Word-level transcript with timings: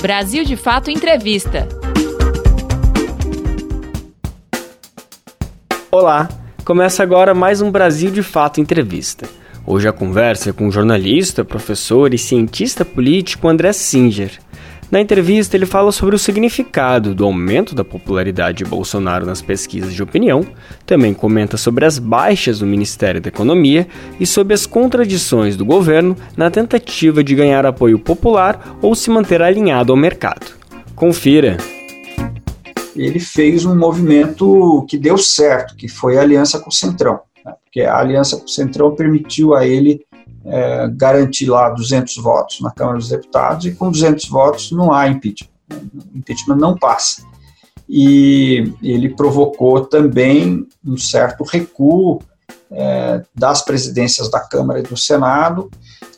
Brasil 0.00 0.44
de 0.44 0.56
Fato 0.56 0.90
Entrevista. 0.90 1.68
Olá, 5.90 6.26
começa 6.64 7.02
agora 7.02 7.34
mais 7.34 7.60
um 7.60 7.70
Brasil 7.70 8.10
de 8.10 8.22
Fato 8.22 8.62
Entrevista. 8.62 9.28
Hoje 9.66 9.86
a 9.86 9.92
conversa 9.92 10.48
é 10.48 10.52
com 10.54 10.68
o 10.68 10.72
jornalista, 10.72 11.44
professor 11.44 12.14
e 12.14 12.18
cientista 12.18 12.82
político 12.82 13.46
André 13.46 13.74
Singer. 13.74 14.38
Na 14.90 15.00
entrevista, 15.00 15.56
ele 15.56 15.66
fala 15.66 15.92
sobre 15.92 16.16
o 16.16 16.18
significado 16.18 17.14
do 17.14 17.24
aumento 17.24 17.76
da 17.76 17.84
popularidade 17.84 18.58
de 18.58 18.64
Bolsonaro 18.64 19.24
nas 19.24 19.40
pesquisas 19.40 19.94
de 19.94 20.02
opinião, 20.02 20.44
também 20.84 21.14
comenta 21.14 21.56
sobre 21.56 21.84
as 21.84 21.96
baixas 21.96 22.58
do 22.58 22.66
Ministério 22.66 23.20
da 23.20 23.28
Economia 23.28 23.86
e 24.18 24.26
sobre 24.26 24.52
as 24.52 24.66
contradições 24.66 25.56
do 25.56 25.64
governo 25.64 26.16
na 26.36 26.50
tentativa 26.50 27.22
de 27.22 27.36
ganhar 27.36 27.64
apoio 27.64 28.00
popular 28.00 28.78
ou 28.82 28.96
se 28.96 29.10
manter 29.10 29.40
alinhado 29.40 29.92
ao 29.92 29.96
mercado. 29.96 30.58
Confira! 30.96 31.56
Ele 32.96 33.20
fez 33.20 33.64
um 33.64 33.78
movimento 33.78 34.84
que 34.88 34.98
deu 34.98 35.16
certo, 35.16 35.76
que 35.76 35.86
foi 35.86 36.18
a 36.18 36.22
aliança 36.22 36.58
com 36.58 36.68
o 36.68 36.72
Centrão, 36.72 37.20
né? 37.44 37.54
porque 37.62 37.82
a 37.82 37.96
aliança 37.96 38.36
com 38.36 38.44
o 38.44 38.48
Centrão 38.48 38.96
permitiu 38.96 39.54
a 39.54 39.64
ele 39.64 40.04
é, 40.44 40.88
garantir 40.88 41.46
lá 41.46 41.70
200 41.70 42.16
votos 42.16 42.60
na 42.60 42.70
Câmara 42.70 42.98
dos 42.98 43.08
Deputados 43.08 43.66
e 43.66 43.72
com 43.72 43.90
200 43.90 44.28
votos 44.28 44.72
não 44.72 44.92
há 44.92 45.08
impeachment. 45.08 45.50
O 45.70 46.18
impeachment 46.18 46.56
não 46.56 46.76
passa. 46.76 47.22
E 47.88 48.72
ele 48.82 49.08
provocou 49.10 49.84
também 49.84 50.66
um 50.84 50.96
certo 50.96 51.44
recuo 51.44 52.20
é, 52.70 53.22
das 53.34 53.62
presidências 53.62 54.30
da 54.30 54.40
Câmara 54.40 54.78
e 54.78 54.84
do 54.84 54.96
Senado, 54.96 55.70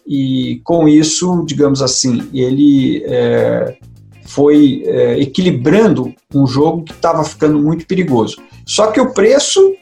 e 0.06 0.60
com 0.64 0.86
isso, 0.86 1.44
digamos 1.46 1.80
assim, 1.80 2.28
ele 2.34 3.02
é, 3.06 3.76
foi 4.24 4.82
é, 4.86 5.20
equilibrando 5.20 6.12
um 6.34 6.46
jogo 6.46 6.82
que 6.82 6.92
estava 6.92 7.24
ficando 7.24 7.58
muito 7.58 7.86
perigoso. 7.86 8.36
Só 8.66 8.88
que 8.88 9.00
o 9.00 9.12
preço 9.12 9.74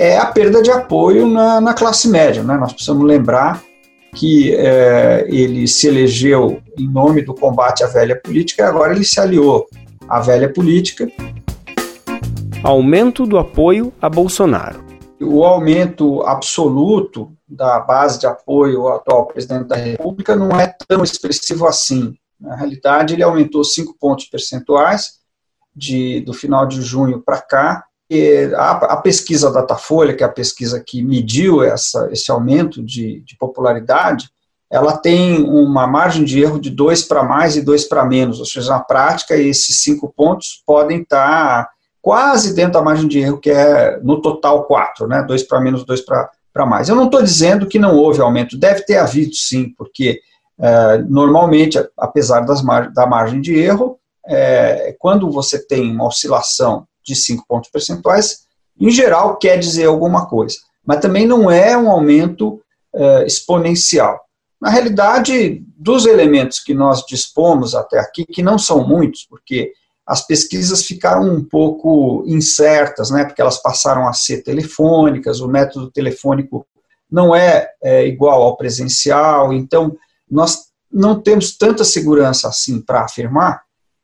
é 0.00 0.16
a 0.16 0.24
perda 0.24 0.62
de 0.62 0.70
apoio 0.70 1.28
na, 1.28 1.60
na 1.60 1.74
classe 1.74 2.08
média. 2.08 2.42
Né? 2.42 2.56
Nós 2.56 2.72
precisamos 2.72 3.06
lembrar 3.06 3.62
que 4.16 4.54
é, 4.56 5.26
ele 5.28 5.68
se 5.68 5.88
elegeu 5.88 6.62
em 6.78 6.88
nome 6.88 7.20
do 7.20 7.34
combate 7.34 7.84
à 7.84 7.86
velha 7.86 8.18
política 8.18 8.62
e 8.62 8.66
agora 8.66 8.94
ele 8.94 9.04
se 9.04 9.20
aliou 9.20 9.66
à 10.08 10.18
velha 10.18 10.50
política. 10.50 11.06
Aumento 12.64 13.26
do 13.26 13.36
apoio 13.36 13.92
a 14.00 14.08
Bolsonaro. 14.08 14.82
O 15.20 15.44
aumento 15.44 16.22
absoluto 16.22 17.30
da 17.46 17.78
base 17.78 18.18
de 18.20 18.26
apoio 18.26 18.86
ao 18.86 18.96
atual 18.96 19.26
presidente 19.26 19.68
da 19.68 19.76
República 19.76 20.34
não 20.34 20.58
é 20.58 20.74
tão 20.88 21.04
expressivo 21.04 21.66
assim. 21.66 22.14
Na 22.40 22.56
realidade, 22.56 23.12
ele 23.12 23.22
aumentou 23.22 23.62
5 23.62 23.94
pontos 24.00 24.24
percentuais 24.24 25.18
de, 25.76 26.22
do 26.22 26.32
final 26.32 26.66
de 26.66 26.80
junho 26.80 27.20
para 27.20 27.38
cá, 27.42 27.84
a, 28.56 28.96
pesquisa 28.96 29.52
Datafolha, 29.52 30.14
que 30.14 30.24
é 30.24 30.26
a 30.26 30.30
pesquisa 30.30 30.82
que 30.84 31.02
mediu 31.02 31.62
essa, 31.62 32.08
esse 32.10 32.30
aumento 32.30 32.82
de, 32.82 33.20
de 33.20 33.36
popularidade, 33.36 34.28
ela 34.70 34.96
tem 34.96 35.42
uma 35.42 35.86
margem 35.86 36.24
de 36.24 36.40
erro 36.40 36.60
de 36.60 36.70
dois 36.70 37.02
para 37.02 37.22
mais 37.22 37.56
e 37.56 37.62
dois 37.62 37.84
para 37.84 38.04
menos, 38.04 38.38
ou 38.38 38.46
seja, 38.46 38.70
na 38.70 38.80
prática, 38.80 39.36
esses 39.36 39.80
cinco 39.80 40.12
pontos 40.16 40.62
podem 40.66 41.02
estar 41.02 41.68
quase 42.02 42.54
dentro 42.54 42.74
da 42.74 42.82
margem 42.82 43.08
de 43.08 43.18
erro, 43.18 43.38
que 43.38 43.50
é 43.50 43.98
no 44.02 44.20
total 44.20 44.64
quatro, 44.64 45.06
né? 45.06 45.22
dois 45.22 45.42
para 45.42 45.60
menos, 45.60 45.84
dois 45.84 46.00
para 46.00 46.66
mais. 46.66 46.88
Eu 46.88 46.96
não 46.96 47.06
estou 47.06 47.22
dizendo 47.22 47.66
que 47.66 47.78
não 47.78 47.96
houve 47.96 48.20
aumento, 48.20 48.58
deve 48.58 48.82
ter 48.82 48.96
havido 48.96 49.34
sim, 49.34 49.72
porque 49.76 50.20
é, 50.58 50.98
normalmente, 51.08 51.78
apesar 51.96 52.40
das 52.40 52.62
mar 52.62 52.90
da 52.92 53.06
margem 53.06 53.40
de 53.40 53.54
erro, 53.58 53.98
é, 54.26 54.94
quando 54.98 55.30
você 55.30 55.58
tem 55.58 55.90
uma 55.90 56.06
oscilação 56.06 56.86
de 57.04 57.14
5 57.14 57.44
pontos 57.46 57.70
percentuais, 57.70 58.46
em 58.78 58.90
geral 58.90 59.36
quer 59.36 59.58
dizer 59.58 59.86
alguma 59.86 60.26
coisa, 60.26 60.56
mas 60.84 61.00
também 61.00 61.26
não 61.26 61.50
é 61.50 61.76
um 61.76 61.90
aumento 61.90 62.60
uh, 62.94 63.22
exponencial. 63.26 64.20
Na 64.60 64.68
realidade, 64.68 65.62
dos 65.76 66.04
elementos 66.04 66.60
que 66.60 66.74
nós 66.74 67.04
dispomos 67.06 67.74
até 67.74 67.98
aqui, 67.98 68.26
que 68.26 68.42
não 68.42 68.58
são 68.58 68.86
muitos, 68.86 69.24
porque 69.24 69.72
as 70.06 70.26
pesquisas 70.26 70.84
ficaram 70.84 71.22
um 71.22 71.42
pouco 71.42 72.24
incertas, 72.26 73.10
né, 73.10 73.24
porque 73.24 73.40
elas 73.40 73.62
passaram 73.62 74.08
a 74.08 74.12
ser 74.12 74.42
telefônicas, 74.42 75.40
o 75.40 75.48
método 75.48 75.90
telefônico 75.90 76.66
não 77.10 77.34
é, 77.34 77.68
é 77.82 78.06
igual 78.06 78.42
ao 78.42 78.56
presencial, 78.56 79.52
então 79.52 79.96
nós 80.30 80.70
não 80.92 81.20
temos 81.20 81.56
tanta 81.56 81.84
segurança 81.84 82.48
assim 82.48 82.80
para 82.80 83.02
afirmar, 83.04 83.62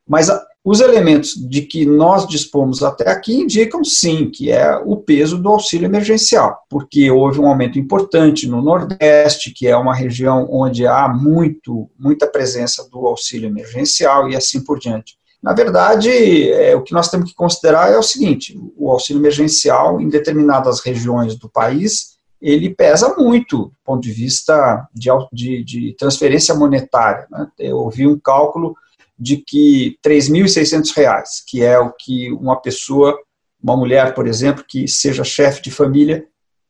mas 0.09 0.29
os 0.67 0.81
elementos 0.81 1.37
de 1.37 1.63
que 1.63 1.87
nós 1.87 2.27
dispomos 2.27 2.83
até 2.83 3.09
aqui 3.09 3.37
indicam 3.37 3.85
sim 3.85 4.29
que 4.29 4.51
é 4.51 4.77
o 4.77 4.97
peso 4.97 5.39
do 5.39 5.49
auxílio 5.49 5.87
emergencial, 5.87 6.59
porque 6.69 7.09
houve 7.09 7.39
um 7.39 7.47
aumento 7.47 7.79
importante 7.79 8.49
no 8.49 8.61
Nordeste, 8.61 9.53
que 9.53 9.69
é 9.69 9.77
uma 9.77 9.95
região 9.95 10.49
onde 10.51 10.85
há 10.85 11.07
muito, 11.07 11.89
muita 11.97 12.27
presença 12.27 12.85
do 12.91 13.07
auxílio 13.07 13.49
emergencial 13.49 14.29
e 14.29 14.35
assim 14.35 14.61
por 14.61 14.81
diante. 14.81 15.17
Na 15.41 15.55
verdade, 15.55 16.11
é, 16.51 16.75
o 16.75 16.83
que 16.83 16.93
nós 16.93 17.09
temos 17.09 17.31
que 17.31 17.37
considerar 17.37 17.93
é 17.93 17.97
o 17.97 18.03
seguinte: 18.03 18.59
o 18.77 18.91
auxílio 18.91 19.21
emergencial 19.21 20.01
em 20.01 20.09
determinadas 20.09 20.81
regiões 20.81 21.37
do 21.37 21.49
país 21.49 22.17
ele 22.43 22.75
pesa 22.75 23.15
muito 23.17 23.57
do 23.67 23.73
ponto 23.85 24.03
de 24.03 24.11
vista 24.11 24.87
de, 24.93 25.11
de, 25.33 25.65
de 25.65 25.97
transferência 25.97 26.57
monetária. 26.57 27.27
Né? 27.31 27.47
Eu 27.57 27.77
ouvi 27.77 28.05
um 28.05 28.19
cálculo 28.19 28.75
de 29.19 29.39
que 29.39 29.99
R$ 30.05 30.13
3.600, 30.13 31.25
que 31.47 31.63
é 31.63 31.79
o 31.79 31.93
que 31.93 32.31
uma 32.33 32.61
pessoa, 32.61 33.19
uma 33.63 33.77
mulher, 33.77 34.15
por 34.15 34.27
exemplo, 34.27 34.65
que 34.67 34.87
seja 34.87 35.25
chefe 35.25 35.63
de 35.63 35.71
família, 35.71 36.27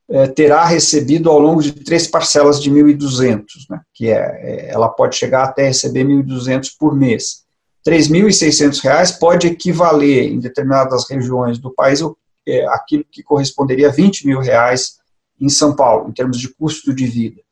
é, 0.09 0.29
terá 0.29 0.65
recebido 0.65 1.29
ao 1.29 1.39
longo 1.39 1.61
de 1.61 1.73
três 1.73 2.07
parcelas 2.07 2.63
de 2.63 2.71
1.200, 2.71 3.45
né, 3.69 3.81
que 3.93 4.09
é, 4.09 4.15
é, 4.15 4.71
ela 4.71 4.89
pode 4.89 5.17
chegar 5.17 5.43
até 5.43 5.67
receber 5.67 6.05
1.200 6.05 6.71
por 6.79 6.95
mês. 6.95 7.45
R$ 7.85 7.97
3.600 7.97 9.19
pode 9.19 9.49
equivaler, 9.49 10.33
em 10.33 10.39
determinadas 10.39 11.09
regiões 11.11 11.59
do 11.59 11.75
país, 11.75 12.01
é, 12.47 12.65
aquilo 12.69 13.05
que 13.11 13.23
corresponderia 13.23 13.89
a 13.89 13.93
20 13.93 14.27
mil 14.27 14.41
reais 14.41 14.99
em 15.41 15.49
São 15.49 15.75
Paulo, 15.75 16.09
em 16.09 16.13
termos 16.13 16.39
de 16.39 16.49
custo 16.55 16.95
de 16.95 17.07
vida. 17.07 17.43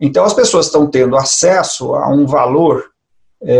Então, 0.00 0.24
as 0.24 0.32
pessoas 0.32 0.66
estão 0.66 0.88
tendo 0.88 1.16
acesso 1.16 1.94
a 1.94 2.08
um 2.08 2.24
valor 2.24 2.84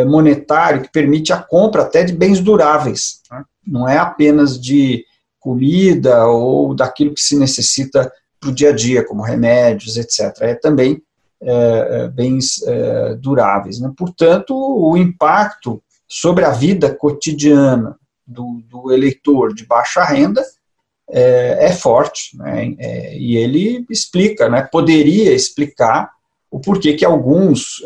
monetário 0.06 0.82
que 0.82 0.90
permite 0.90 1.32
a 1.32 1.40
compra 1.40 1.82
até 1.82 2.02
de 2.02 2.12
bens 2.12 2.40
duráveis. 2.40 3.20
Né? 3.30 3.44
Não 3.66 3.88
é 3.88 3.96
apenas 3.96 4.60
de 4.60 5.04
comida 5.38 6.26
ou 6.26 6.74
daquilo 6.74 7.14
que 7.14 7.20
se 7.20 7.38
necessita 7.38 8.12
para 8.40 8.50
o 8.50 8.54
dia 8.54 8.70
a 8.70 8.72
dia, 8.72 9.04
como 9.04 9.22
remédios, 9.22 9.96
etc. 9.96 10.36
É 10.40 10.54
também 10.54 11.02
é, 11.40 11.88
é, 11.90 12.08
bens 12.08 12.62
é, 12.66 13.14
duráveis. 13.14 13.80
Né? 13.80 13.92
Portanto, 13.96 14.54
o 14.54 14.96
impacto 14.96 15.82
sobre 16.08 16.44
a 16.44 16.50
vida 16.50 16.92
cotidiana 16.94 17.96
do, 18.26 18.60
do 18.68 18.92
eleitor 18.92 19.54
de 19.54 19.64
baixa 19.64 20.04
renda 20.04 20.44
é, 21.10 21.66
é 21.66 21.72
forte, 21.72 22.36
né? 22.36 22.74
É, 22.78 23.16
e 23.16 23.36
ele 23.36 23.86
explica, 23.88 24.48
né? 24.48 24.62
poderia 24.62 25.32
explicar 25.32 26.10
o 26.50 26.60
porquê 26.60 26.94
que 26.94 27.04
alguns, 27.04 27.82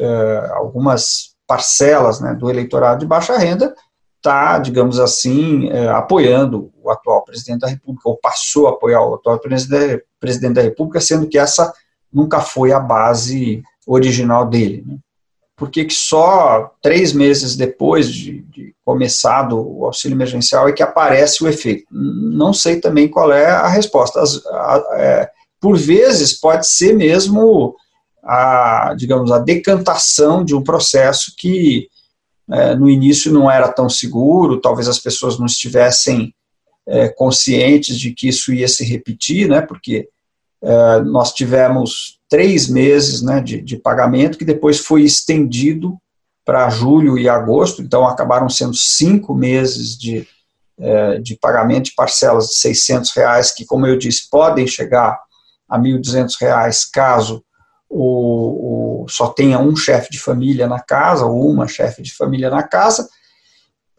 algumas 0.52 1.31
parcelas 1.52 2.18
né, 2.18 2.32
do 2.32 2.48
eleitorado 2.48 3.00
de 3.00 3.06
baixa 3.06 3.36
renda 3.36 3.74
está, 4.16 4.58
digamos 4.58 4.98
assim, 4.98 5.68
é, 5.68 5.86
apoiando 5.88 6.72
o 6.82 6.90
atual 6.90 7.22
presidente 7.22 7.60
da 7.60 7.66
República, 7.68 8.08
ou 8.08 8.16
passou 8.16 8.66
a 8.66 8.70
apoiar 8.70 9.02
o 9.02 9.16
atual 9.16 9.38
presidente 9.38 10.54
da 10.54 10.62
República, 10.62 10.98
sendo 10.98 11.28
que 11.28 11.36
essa 11.36 11.70
nunca 12.10 12.40
foi 12.40 12.72
a 12.72 12.80
base 12.80 13.62
original 13.86 14.46
dele. 14.46 14.82
Né? 14.86 14.96
Por 15.54 15.68
que, 15.68 15.86
só 15.90 16.72
três 16.80 17.12
meses 17.12 17.54
depois 17.54 18.10
de, 18.10 18.40
de, 18.44 18.74
começado 18.82 19.60
o 19.60 19.84
auxílio 19.84 20.14
emergencial 20.14 20.68
é 20.68 20.72
que 20.72 20.82
aparece 20.82 21.44
o 21.44 21.48
efeito? 21.48 21.84
Não 21.90 22.54
sei 22.54 22.80
também 22.80 23.08
qual 23.08 23.30
é 23.30 23.50
a 23.50 23.68
resposta. 23.68 24.22
As, 24.22 24.46
a, 24.46 24.84
é, 24.94 25.30
por 25.60 25.76
vezes 25.76 26.32
pode 26.32 26.66
ser 26.66 26.94
mesmo 26.94 27.76
a, 28.22 28.94
digamos, 28.96 29.32
a 29.32 29.38
decantação 29.38 30.44
de 30.44 30.54
um 30.54 30.62
processo 30.62 31.32
que 31.36 31.88
é, 32.50 32.74
no 32.74 32.88
início 32.88 33.32
não 33.32 33.50
era 33.50 33.68
tão 33.68 33.88
seguro, 33.88 34.60
talvez 34.60 34.88
as 34.88 34.98
pessoas 34.98 35.38
não 35.38 35.46
estivessem 35.46 36.34
é, 36.86 37.08
conscientes 37.08 37.98
de 37.98 38.12
que 38.12 38.28
isso 38.28 38.52
ia 38.52 38.68
se 38.68 38.84
repetir, 38.84 39.48
né, 39.48 39.60
porque 39.60 40.08
é, 40.62 41.00
nós 41.00 41.32
tivemos 41.32 42.18
três 42.28 42.68
meses 42.68 43.22
né, 43.22 43.40
de, 43.40 43.60
de 43.60 43.76
pagamento 43.76 44.38
que 44.38 44.44
depois 44.44 44.78
foi 44.78 45.02
estendido 45.02 45.96
para 46.44 46.70
julho 46.70 47.18
e 47.18 47.28
agosto, 47.28 47.82
então 47.82 48.06
acabaram 48.06 48.48
sendo 48.48 48.74
cinco 48.74 49.34
meses 49.34 49.96
de, 49.96 50.26
é, 50.78 51.18
de 51.18 51.36
pagamento 51.36 51.86
de 51.86 51.94
parcelas 51.94 52.48
de 52.48 52.56
600 52.56 53.12
reais, 53.12 53.52
que, 53.52 53.64
como 53.64 53.86
eu 53.86 53.96
disse, 53.96 54.28
podem 54.28 54.66
chegar 54.66 55.20
a 55.68 55.78
1.200 55.78 56.34
reais 56.40 56.84
caso 56.84 57.44
o, 57.94 59.06
só 59.08 59.28
tenha 59.28 59.58
um 59.58 59.76
chefe 59.76 60.10
de 60.10 60.18
família 60.18 60.66
na 60.66 60.80
casa, 60.80 61.26
ou 61.26 61.50
uma 61.50 61.68
chefe 61.68 62.02
de 62.02 62.14
família 62.14 62.48
na 62.48 62.62
casa, 62.62 63.08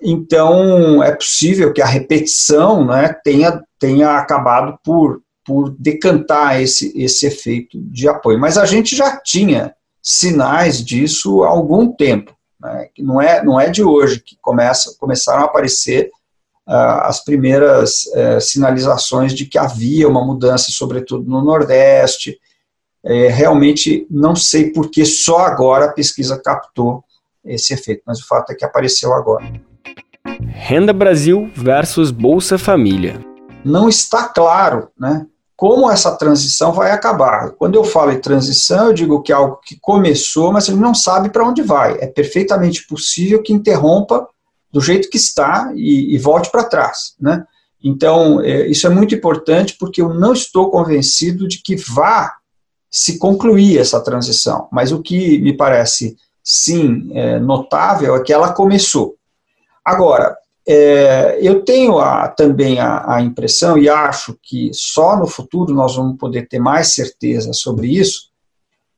então 0.04 1.02
é 1.02 1.16
possível 1.16 1.72
que 1.72 1.82
a 1.82 1.86
repetição 1.86 2.86
né, 2.86 3.16
tenha, 3.24 3.64
tenha 3.80 4.18
acabado 4.18 4.78
por, 4.84 5.22
por 5.46 5.74
decantar 5.80 6.62
esse, 6.62 6.92
esse 7.02 7.26
efeito 7.26 7.80
de 7.80 8.08
apoio. 8.10 8.38
Mas 8.38 8.58
a 8.58 8.66
gente 8.66 8.96
já 8.96 9.16
tinha 9.18 9.74
sinais 10.02 10.84
disso 10.84 11.44
há 11.44 11.48
algum 11.48 11.90
tempo, 11.90 12.36
né, 12.60 12.90
que 12.94 13.02
não 13.02 13.22
é, 13.22 13.42
não 13.44 13.60
é 13.60 13.70
de 13.70 13.82
hoje 13.82 14.20
que 14.20 14.38
começa, 14.42 14.94
começaram 15.00 15.44
a 15.44 15.46
aparecer 15.46 16.12
uh, 16.68 17.04
as 17.04 17.24
primeiras 17.24 18.04
uh, 18.08 18.42
sinalizações 18.42 19.34
de 19.34 19.46
que 19.46 19.58
havia 19.58 20.08
uma 20.10 20.26
mudança, 20.26 20.70
sobretudo 20.70 21.30
no 21.30 21.42
Nordeste. 21.42 22.38
É, 23.06 23.28
realmente 23.28 24.08
não 24.10 24.36
sei 24.36 24.72
por 24.72 24.90
que 24.90 25.06
só 25.06 25.40
agora 25.40 25.86
a 25.86 25.92
pesquisa 25.92 26.42
captou 26.42 27.04
esse 27.44 27.74
efeito, 27.74 28.04
mas 28.08 28.20
o 28.20 28.28
fato 28.28 28.52
é 28.52 28.56
que 28.56 28.64
apareceu 28.64 29.14
agora. 29.14 29.46
Renda 30.48 30.94
Brasil 30.94 31.52
versus 31.54 32.12
Bolsa 32.12 32.58
Família. 32.58 33.20
Não 33.66 33.90
está 33.90 34.28
claro 34.30 34.90
né, 34.98 35.26
como 35.56 35.90
essa 35.90 36.16
transição 36.16 36.72
vai 36.72 36.92
acabar. 36.92 37.52
Quando 37.52 37.76
eu 37.76 37.84
falo 37.84 38.12
em 38.12 38.20
transição, 38.20 38.88
eu 38.88 38.94
digo 38.94 39.22
que 39.22 39.32
é 39.32 39.36
algo 39.36 39.60
que 39.66 39.78
começou, 39.80 40.52
mas 40.52 40.68
ele 40.70 40.78
não 40.78 40.94
sabe 40.94 41.30
para 41.30 41.46
onde 41.46 41.62
vai. 41.62 41.98
É 42.00 42.08
perfeitamente 42.08 42.88
possível 42.88 43.42
que 43.42 43.54
interrompa 43.54 44.28
do 44.72 44.82
jeito 44.82 45.10
que 45.10 45.18
está 45.18 45.72
e, 45.76 46.16
e 46.16 46.18
volte 46.18 46.50
para 46.50 46.64
trás. 46.64 47.16
Né? 47.20 47.46
Então, 47.84 48.42
é, 48.42 48.68
isso 48.68 48.88
é 48.88 48.90
muito 48.90 49.14
importante 49.14 49.76
porque 49.80 50.02
eu 50.02 50.14
não 50.14 50.34
estou 50.34 50.72
convencido 50.72 51.48
de 51.48 51.62
que 51.62 51.76
vá 51.76 52.34
se 52.94 53.18
concluir 53.18 53.80
essa 53.80 54.00
transição. 54.00 54.68
Mas 54.72 54.92
o 54.92 55.02
que 55.02 55.40
me 55.40 55.58
parece, 55.58 56.16
sim, 56.44 57.10
é, 57.12 57.40
notável 57.40 58.16
é 58.16 58.22
que 58.22 58.32
ela 58.32 58.54
começou. 58.54 59.16
Agora, 59.84 60.38
é, 60.68 61.40
eu 61.42 61.66
tenho 61.66 61.98
a, 61.98 62.28
também 62.28 62.80
a, 62.80 63.16
a, 63.16 63.22
impressão, 63.22 63.80
e 63.80 63.90
acho 63.90 64.38
que 64.44 64.70
só 64.72 65.18
no 65.18 65.26
futuro 65.26 65.74
nós 65.74 65.96
vamos 65.96 66.20
poder 66.20 66.48
ter 66.48 66.60
mais 66.60 66.94
certeza 66.94 67.52
sobre 67.52 67.88
isso, 67.88 68.30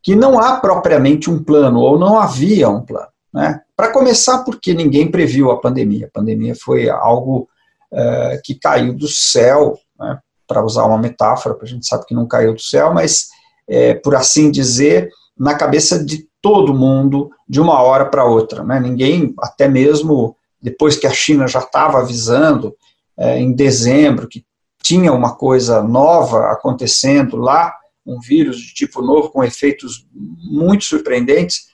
que 0.03 0.13
não 0.13 0.37
há 0.37 0.59
propriamente 0.59 1.29
um 1.29 1.41
plano, 1.41 1.79
ou 1.79 1.97
não 1.97 2.19
havia 2.19 2.67
um 2.67 2.81
plano. 2.81 3.07
Né? 3.33 3.61
Para 3.77 3.93
começar, 3.93 4.43
porque 4.43 4.73
ninguém 4.73 5.09
previu 5.09 5.51
a 5.51 5.59
pandemia. 5.59 6.07
A 6.07 6.19
pandemia 6.19 6.53
foi 6.53 6.89
algo 6.89 7.47
é, 7.93 8.41
que 8.43 8.55
caiu 8.55 8.93
do 8.93 9.07
céu, 9.07 9.79
né? 9.97 10.19
para 10.45 10.63
usar 10.63 10.83
uma 10.83 10.97
metáfora, 10.97 11.57
a 11.59 11.65
gente 11.65 11.87
sabe 11.87 12.05
que 12.05 12.13
não 12.13 12.27
caiu 12.27 12.53
do 12.53 12.61
céu, 12.61 12.93
mas, 12.93 13.29
é, 13.67 13.93
por 13.93 14.15
assim 14.15 14.51
dizer, 14.51 15.09
na 15.37 15.55
cabeça 15.55 16.03
de 16.03 16.27
todo 16.41 16.75
mundo, 16.75 17.31
de 17.47 17.59
uma 17.59 17.81
hora 17.81 18.05
para 18.05 18.25
outra. 18.25 18.63
Né? 18.63 18.79
Ninguém, 18.79 19.33
até 19.39 19.67
mesmo 19.67 20.35
depois 20.61 20.97
que 20.97 21.07
a 21.07 21.11
China 21.11 21.47
já 21.47 21.59
estava 21.59 21.99
avisando, 21.99 22.75
é, 23.17 23.39
em 23.39 23.53
dezembro, 23.53 24.27
que 24.27 24.45
tinha 24.81 25.11
uma 25.13 25.35
coisa 25.35 25.81
nova 25.81 26.51
acontecendo 26.51 27.37
lá, 27.37 27.73
um 28.05 28.19
vírus 28.19 28.57
de 28.57 28.73
tipo 28.73 29.01
novo 29.01 29.29
com 29.29 29.43
efeitos 29.43 30.05
muito 30.13 30.83
surpreendentes, 30.85 31.67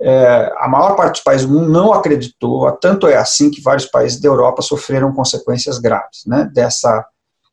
é, 0.00 0.52
a 0.58 0.68
maior 0.68 0.94
parte 0.94 1.14
dos 1.14 1.22
países 1.22 1.46
do 1.46 1.52
mundo 1.54 1.70
não 1.70 1.92
acreditou, 1.92 2.70
tanto 2.72 3.06
é 3.06 3.16
assim 3.16 3.50
que 3.50 3.62
vários 3.62 3.86
países 3.86 4.20
da 4.20 4.28
Europa 4.28 4.60
sofreram 4.62 5.12
consequências 5.12 5.78
graves 5.78 6.24
né, 6.26 6.50
dessa, 6.52 7.06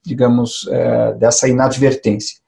digamos, 0.04 0.68
é, 0.70 1.14
dessa 1.14 1.48
inadvertência. 1.48 2.40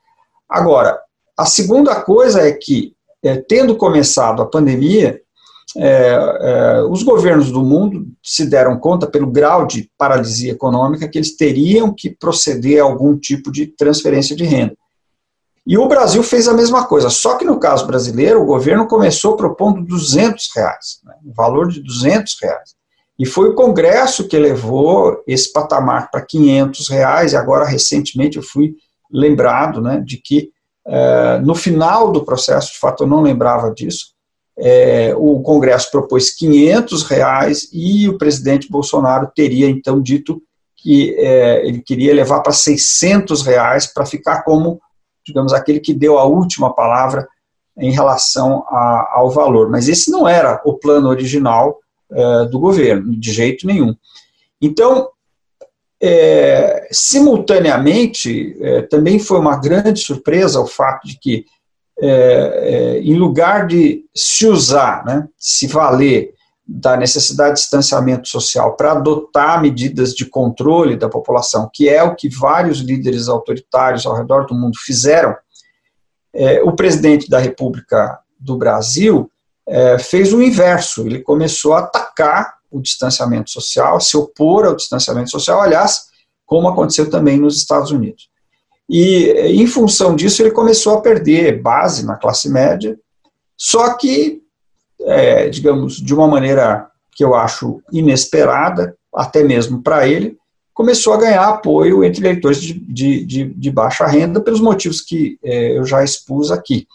Agora, 0.49 0.99
a 1.37 1.45
segunda 1.45 1.99
coisa 2.01 2.41
é 2.41 2.51
que, 2.51 2.93
é, 3.23 3.35
tendo 3.37 3.75
começado 3.75 4.41
a 4.41 4.45
pandemia, 4.45 5.21
é, 5.77 5.87
é, 5.89 6.81
os 6.83 7.03
governos 7.03 7.51
do 7.51 7.61
mundo 7.61 8.07
se 8.23 8.45
deram 8.45 8.79
conta, 8.79 9.07
pelo 9.07 9.27
grau 9.27 9.65
de 9.65 9.89
paralisia 9.97 10.53
econômica, 10.53 11.07
que 11.07 11.17
eles 11.17 11.35
teriam 11.35 11.93
que 11.93 12.09
proceder 12.09 12.81
a 12.81 12.85
algum 12.85 13.17
tipo 13.17 13.51
de 13.51 13.67
transferência 13.67 14.35
de 14.35 14.45
renda. 14.45 14.75
E 15.67 15.77
o 15.77 15.87
Brasil 15.87 16.21
fez 16.21 16.47
a 16.47 16.53
mesma 16.53 16.85
coisa, 16.85 17.09
só 17.09 17.37
que 17.37 17.43
no 17.43 17.59
caso 17.59 17.87
brasileiro, 17.87 18.41
o 18.41 18.45
governo 18.45 18.87
começou 18.87 19.35
propondo 19.35 19.83
200 19.83 20.49
reais, 20.55 20.99
né, 21.03 21.15
um 21.25 21.33
valor 21.33 21.69
de 21.69 21.81
200 21.81 22.37
reais. 22.41 22.75
E 23.17 23.25
foi 23.25 23.49
o 23.49 23.55
Congresso 23.55 24.27
que 24.27 24.37
levou 24.37 25.23
esse 25.25 25.51
patamar 25.51 26.11
para 26.11 26.21
500 26.21 26.87
reais, 26.89 27.33
e 27.33 27.35
agora, 27.35 27.65
recentemente, 27.65 28.37
eu 28.37 28.43
fui 28.43 28.75
lembrado 29.11 29.81
né, 29.81 30.03
de 30.05 30.17
que, 30.17 30.51
é, 30.87 31.39
no 31.39 31.55
final 31.55 32.11
do 32.11 32.23
processo, 32.23 32.73
de 32.73 32.79
fato 32.79 33.03
eu 33.03 33.07
não 33.07 33.21
lembrava 33.21 33.71
disso, 33.71 34.13
é, 34.57 35.13
o 35.17 35.41
Congresso 35.41 35.91
propôs 35.91 36.29
500 36.31 37.03
reais 37.03 37.69
e 37.73 38.07
o 38.07 38.17
presidente 38.17 38.69
Bolsonaro 38.69 39.29
teria, 39.35 39.69
então, 39.69 40.01
dito 40.01 40.41
que 40.77 41.15
é, 41.17 41.67
ele 41.67 41.81
queria 41.81 42.13
levar 42.13 42.41
para 42.41 42.53
600 42.53 43.41
reais 43.41 43.87
para 43.87 44.05
ficar 44.05 44.43
como 44.43 44.79
digamos, 45.25 45.53
aquele 45.53 45.79
que 45.79 45.93
deu 45.93 46.19
a 46.19 46.25
última 46.25 46.73
palavra 46.73 47.27
em 47.77 47.91
relação 47.91 48.63
a, 48.69 49.11
ao 49.13 49.31
valor. 49.31 49.69
Mas 49.69 49.89
esse 49.89 50.11
não 50.11 50.27
era 50.27 50.61
o 50.63 50.73
plano 50.73 51.09
original 51.09 51.79
é, 52.11 52.45
do 52.45 52.59
governo, 52.59 53.19
de 53.19 53.31
jeito 53.33 53.65
nenhum. 53.65 53.95
Então, 54.61 55.09
é, 56.07 56.87
simultaneamente, 56.91 58.55
é, 58.61 58.83
também 58.83 59.17
foi 59.17 59.39
uma 59.39 59.57
grande 59.57 59.99
surpresa 59.99 60.59
o 60.59 60.67
fato 60.67 61.07
de 61.07 61.17
que, 61.17 61.45
é, 61.99 62.07
é, 62.07 62.99
em 62.99 63.15
lugar 63.15 63.65
de 63.65 64.05
se 64.13 64.45
usar, 64.45 65.03
né, 65.03 65.27
se 65.35 65.65
valer 65.65 66.35
da 66.67 66.95
necessidade 66.95 67.55
de 67.55 67.61
distanciamento 67.61 68.27
social 68.27 68.75
para 68.75 68.91
adotar 68.91 69.59
medidas 69.59 70.13
de 70.13 70.25
controle 70.25 70.95
da 70.95 71.09
população, 71.09 71.69
que 71.73 71.89
é 71.89 72.03
o 72.03 72.15
que 72.15 72.29
vários 72.29 72.79
líderes 72.79 73.27
autoritários 73.27 74.05
ao 74.05 74.15
redor 74.15 74.45
do 74.45 74.53
mundo 74.53 74.77
fizeram, 74.77 75.35
é, 76.33 76.61
o 76.61 76.73
presidente 76.73 77.27
da 77.27 77.39
República 77.39 78.19
do 78.39 78.57
Brasil 78.57 79.31
é, 79.67 79.97
fez 79.97 80.33
o 80.33 80.41
inverso. 80.41 81.07
Ele 81.07 81.19
começou 81.21 81.73
a 81.73 81.79
atacar 81.79 82.55
o 82.71 82.81
distanciamento 82.81 83.49
social, 83.49 83.99
se 84.01 84.17
opor 84.17 84.65
ao 84.65 84.75
distanciamento 84.75 85.29
social, 85.29 85.61
aliás, 85.61 86.05
como 86.45 86.67
aconteceu 86.67 87.09
também 87.09 87.37
nos 87.37 87.57
Estados 87.57 87.91
Unidos. 87.91 88.29
E, 88.89 89.31
em 89.61 89.65
função 89.65 90.15
disso, 90.15 90.41
ele 90.41 90.51
começou 90.51 90.93
a 90.93 91.01
perder 91.01 91.61
base 91.61 92.05
na 92.05 92.15
classe 92.15 92.49
média, 92.49 92.97
só 93.57 93.93
que 93.95 94.43
é, 95.01 95.49
digamos, 95.49 95.97
de 95.97 96.13
uma 96.13 96.27
maneira 96.27 96.87
que 97.15 97.23
eu 97.23 97.35
acho 97.35 97.81
inesperada, 97.91 98.95
até 99.13 99.43
mesmo 99.43 99.81
para 99.81 100.07
ele, 100.07 100.37
começou 100.73 101.13
a 101.13 101.17
ganhar 101.17 101.47
apoio 101.47 102.03
entre 102.03 102.21
eleitores 102.21 102.59
de, 102.59 102.73
de, 102.73 103.25
de, 103.25 103.45
de 103.53 103.71
baixa 103.71 104.05
renda, 104.05 104.41
pelos 104.41 104.59
motivos 104.59 105.01
que 105.01 105.37
é, 105.43 105.77
eu 105.77 105.85
já 105.85 106.03
expus 106.03 106.51
aqui. 106.51 106.85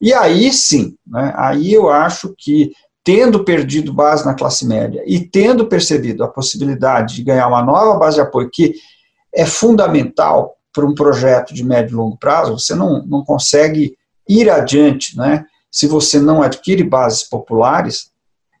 E 0.00 0.12
aí 0.12 0.52
sim, 0.52 0.96
né, 1.06 1.32
aí 1.36 1.72
eu 1.72 1.90
acho 1.90 2.34
que, 2.36 2.72
tendo 3.06 3.44
perdido 3.44 3.92
base 3.92 4.26
na 4.26 4.34
classe 4.34 4.66
média 4.66 5.00
e 5.06 5.20
tendo 5.20 5.68
percebido 5.68 6.24
a 6.24 6.28
possibilidade 6.28 7.14
de 7.14 7.22
ganhar 7.22 7.46
uma 7.46 7.62
nova 7.62 7.96
base 7.96 8.16
de 8.16 8.22
apoio, 8.22 8.50
que 8.52 8.74
é 9.32 9.46
fundamental 9.46 10.56
para 10.72 10.84
um 10.84 10.92
projeto 10.92 11.54
de 11.54 11.62
médio 11.62 11.94
e 11.94 11.96
longo 11.96 12.18
prazo, 12.18 12.58
você 12.58 12.74
não, 12.74 13.06
não 13.06 13.24
consegue 13.24 13.96
ir 14.28 14.50
adiante, 14.50 15.16
né? 15.16 15.44
se 15.70 15.86
você 15.86 16.18
não 16.18 16.42
adquire 16.42 16.82
bases 16.82 17.22
populares, 17.22 18.10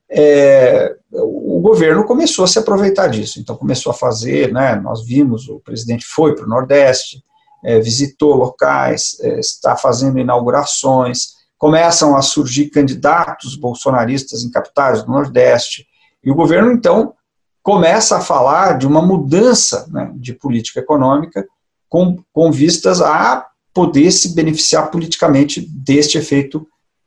é, 0.08 0.94
o 1.10 1.60
governo 1.60 2.04
começou 2.04 2.44
a 2.44 2.48
se 2.48 2.60
aproveitar 2.60 3.08
disso. 3.08 3.40
Então, 3.40 3.56
começou 3.56 3.90
a 3.90 3.96
fazer, 3.96 4.52
né, 4.52 4.76
nós 4.76 5.04
vimos, 5.04 5.48
o 5.48 5.58
presidente 5.58 6.06
foi 6.06 6.36
para 6.36 6.44
o 6.44 6.48
Nordeste, 6.48 7.20
é, 7.64 7.80
visitou 7.80 8.36
locais, 8.36 9.16
é, 9.22 9.40
está 9.40 9.74
fazendo 9.74 10.20
inaugurações, 10.20 11.35
começam 11.58 12.16
a 12.16 12.22
surgir 12.22 12.70
candidatos 12.70 13.56
bolsonaristas 13.56 14.42
em 14.42 14.50
capitais 14.50 15.02
do 15.02 15.10
Nordeste, 15.10 15.86
e 16.22 16.30
o 16.30 16.34
governo, 16.34 16.72
então, 16.72 17.14
começa 17.62 18.16
a 18.16 18.20
falar 18.20 18.78
de 18.78 18.86
uma 18.86 19.00
mudança 19.00 19.86
né, 19.90 20.12
de 20.14 20.32
política 20.34 20.80
econômica 20.80 21.46
com, 21.88 22.16
com 22.32 22.50
vistas 22.50 23.00
a 23.00 23.46
poder 23.72 24.10
se 24.10 24.34
beneficiar 24.34 24.90
politicamente 24.90 25.60
deste 25.60 26.18
efeito 26.18 26.66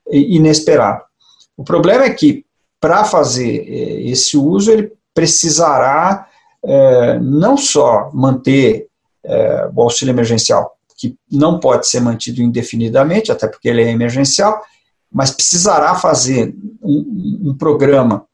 inesperado. 0.09 1.03
O 1.57 1.63
problema 1.63 2.05
é 2.05 2.09
que, 2.09 2.45
para 2.79 3.03
fazer 3.03 3.65
é, 3.67 4.01
esse 4.09 4.37
uso, 4.37 4.71
ele 4.71 4.93
precisará 5.13 6.27
é, 6.63 7.19
não 7.19 7.57
só 7.57 8.09
manter 8.13 8.87
é, 9.23 9.69
o 9.75 9.81
auxílio 9.81 10.13
emergencial, 10.13 10.77
que 10.99 11.15
não 11.31 11.59
pode 11.59 11.87
ser 11.87 12.01
mantido 12.01 12.41
indefinidamente, 12.41 13.31
até 13.31 13.47
porque 13.47 13.69
ele 13.69 13.81
é 13.81 13.89
emergencial, 13.89 14.61
mas 15.11 15.31
precisará 15.31 15.95
fazer 15.95 16.53
um, 16.81 17.49
um 17.49 17.57
programa 17.57 18.25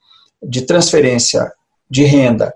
de 0.41 0.63
transferência 0.63 1.51
de 1.89 2.03
renda 2.03 2.53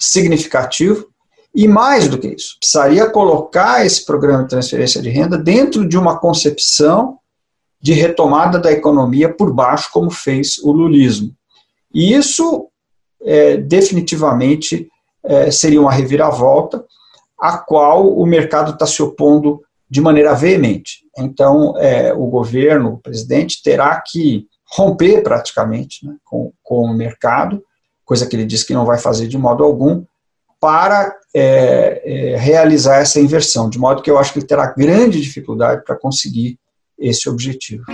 significativo, 0.00 1.08
e 1.54 1.68
mais 1.68 2.08
do 2.08 2.18
que 2.18 2.28
isso, 2.28 2.56
precisaria 2.58 3.08
colocar 3.08 3.86
esse 3.86 4.04
programa 4.04 4.42
de 4.42 4.48
transferência 4.48 5.00
de 5.00 5.08
renda 5.08 5.38
dentro 5.38 5.88
de 5.88 5.96
uma 5.96 6.18
concepção 6.18 7.18
de 7.80 7.92
retomada 7.92 8.58
da 8.58 8.72
economia 8.72 9.32
por 9.32 9.52
baixo, 9.52 9.88
como 9.92 10.10
fez 10.10 10.58
o 10.58 10.72
lulismo. 10.72 11.32
E 11.92 12.12
isso, 12.12 12.68
é, 13.22 13.56
definitivamente, 13.56 14.88
é, 15.22 15.50
seria 15.50 15.80
uma 15.80 15.92
reviravolta, 15.92 16.84
a 17.44 17.58
qual 17.58 18.10
o 18.10 18.24
mercado 18.24 18.70
está 18.70 18.86
se 18.86 19.02
opondo 19.02 19.60
de 19.88 20.00
maneira 20.00 20.34
veemente. 20.34 21.00
Então, 21.18 21.74
é, 21.76 22.10
o 22.14 22.26
governo, 22.26 22.94
o 22.94 22.98
presidente, 22.98 23.62
terá 23.62 24.00
que 24.00 24.46
romper 24.74 25.22
praticamente 25.22 26.06
né, 26.06 26.14
com, 26.24 26.54
com 26.62 26.86
o 26.86 26.94
mercado, 26.94 27.62
coisa 28.02 28.26
que 28.26 28.34
ele 28.34 28.46
diz 28.46 28.62
que 28.62 28.72
não 28.72 28.86
vai 28.86 28.96
fazer 28.96 29.28
de 29.28 29.36
modo 29.36 29.62
algum, 29.62 30.02
para 30.58 31.14
é, 31.36 32.00
é, 32.02 32.36
realizar 32.38 32.96
essa 32.96 33.20
inversão, 33.20 33.68
de 33.68 33.78
modo 33.78 34.00
que 34.00 34.10
eu 34.10 34.16
acho 34.16 34.32
que 34.32 34.38
ele 34.38 34.46
terá 34.46 34.72
grande 34.72 35.20
dificuldade 35.20 35.84
para 35.84 35.96
conseguir 35.96 36.58
esse 36.98 37.28
objetivo. 37.28 37.84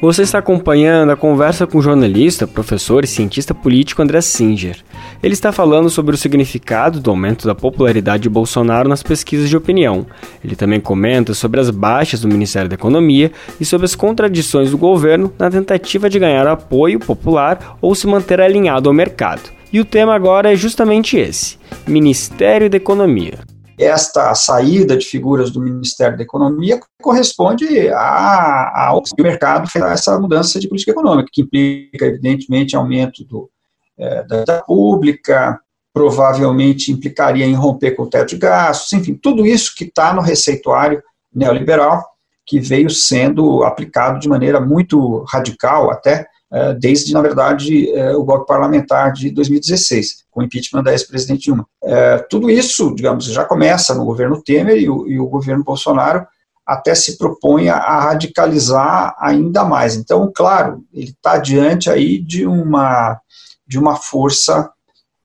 Você 0.00 0.22
está 0.22 0.38
acompanhando 0.38 1.12
a 1.12 1.16
conversa 1.16 1.66
com 1.66 1.76
o 1.76 1.82
jornalista, 1.82 2.46
professor 2.46 3.04
e 3.04 3.06
cientista 3.06 3.54
político 3.54 4.00
André 4.00 4.22
Singer. 4.22 4.82
Ele 5.22 5.34
está 5.34 5.52
falando 5.52 5.88
sobre 5.88 6.16
o 6.16 6.18
significado 6.18 6.98
do 6.98 7.08
aumento 7.08 7.46
da 7.46 7.54
popularidade 7.54 8.24
de 8.24 8.28
Bolsonaro 8.28 8.88
nas 8.88 9.04
pesquisas 9.04 9.48
de 9.48 9.56
opinião. 9.56 10.04
Ele 10.44 10.56
também 10.56 10.80
comenta 10.80 11.32
sobre 11.32 11.60
as 11.60 11.70
baixas 11.70 12.22
do 12.22 12.28
Ministério 12.28 12.68
da 12.68 12.74
Economia 12.74 13.30
e 13.60 13.64
sobre 13.64 13.84
as 13.84 13.94
contradições 13.94 14.72
do 14.72 14.78
governo 14.78 15.32
na 15.38 15.48
tentativa 15.48 16.10
de 16.10 16.18
ganhar 16.18 16.48
apoio 16.48 16.98
popular 16.98 17.78
ou 17.80 17.94
se 17.94 18.08
manter 18.08 18.40
alinhado 18.40 18.88
ao 18.88 18.94
mercado. 18.94 19.48
E 19.72 19.78
o 19.78 19.84
tema 19.84 20.12
agora 20.12 20.52
é 20.52 20.56
justamente 20.56 21.16
esse: 21.16 21.56
Ministério 21.86 22.68
da 22.68 22.76
Economia 22.76 23.38
esta 23.78 24.32
saída 24.34 24.96
de 24.96 25.04
figuras 25.04 25.50
do 25.50 25.60
Ministério 25.60 26.16
da 26.16 26.22
Economia 26.22 26.78
corresponde 27.00 27.88
a, 27.88 28.88
ao 28.88 29.02
mercado 29.18 29.68
essa 29.86 30.18
mudança 30.20 30.60
de 30.60 30.68
política 30.68 30.92
econômica, 30.92 31.28
que 31.32 31.42
implica, 31.42 32.06
evidentemente, 32.06 32.76
aumento 32.76 33.24
do, 33.24 33.50
é, 33.98 34.22
da 34.24 34.36
dívida 34.36 34.62
pública, 34.66 35.60
provavelmente 35.92 36.90
implicaria 36.90 37.44
em 37.44 37.54
romper 37.54 37.92
com 37.92 38.04
o 38.04 38.10
teto 38.10 38.30
de 38.30 38.38
gastos, 38.38 38.92
enfim, 38.92 39.14
tudo 39.14 39.46
isso 39.46 39.74
que 39.76 39.84
está 39.84 40.14
no 40.14 40.22
receituário 40.22 41.02
neoliberal, 41.34 42.04
que 42.46 42.58
veio 42.58 42.90
sendo 42.90 43.62
aplicado 43.62 44.18
de 44.18 44.28
maneira 44.28 44.60
muito 44.60 45.24
radical 45.28 45.90
até 45.90 46.26
é, 46.52 46.74
desde, 46.74 47.14
na 47.14 47.22
verdade, 47.22 47.90
é, 47.92 48.14
o 48.14 48.22
golpe 48.24 48.46
parlamentar 48.46 49.10
de 49.12 49.30
2016, 49.30 50.24
com 50.30 50.42
o 50.42 50.44
impeachment 50.44 50.82
da 50.82 50.92
ex-presidente 50.92 51.44
Dilma. 51.44 51.66
É, 51.82 52.18
tudo 52.28 52.50
isso, 52.50 52.94
digamos, 52.94 53.24
já 53.24 53.42
começa 53.42 53.94
no 53.94 54.04
governo 54.04 54.42
Temer 54.42 54.76
e 54.76 54.88
o, 54.88 55.08
e 55.08 55.18
o 55.18 55.26
governo 55.26 55.64
Bolsonaro 55.64 56.26
até 56.66 56.94
se 56.94 57.16
propõe 57.16 57.70
a 57.70 58.00
radicalizar 58.00 59.16
ainda 59.18 59.64
mais. 59.64 59.96
Então, 59.96 60.30
claro, 60.34 60.84
ele 60.92 61.10
está 61.10 61.38
diante 61.38 61.88
aí 61.88 62.18
de 62.18 62.46
uma, 62.46 63.18
de 63.66 63.78
uma 63.78 63.96
força 63.96 64.70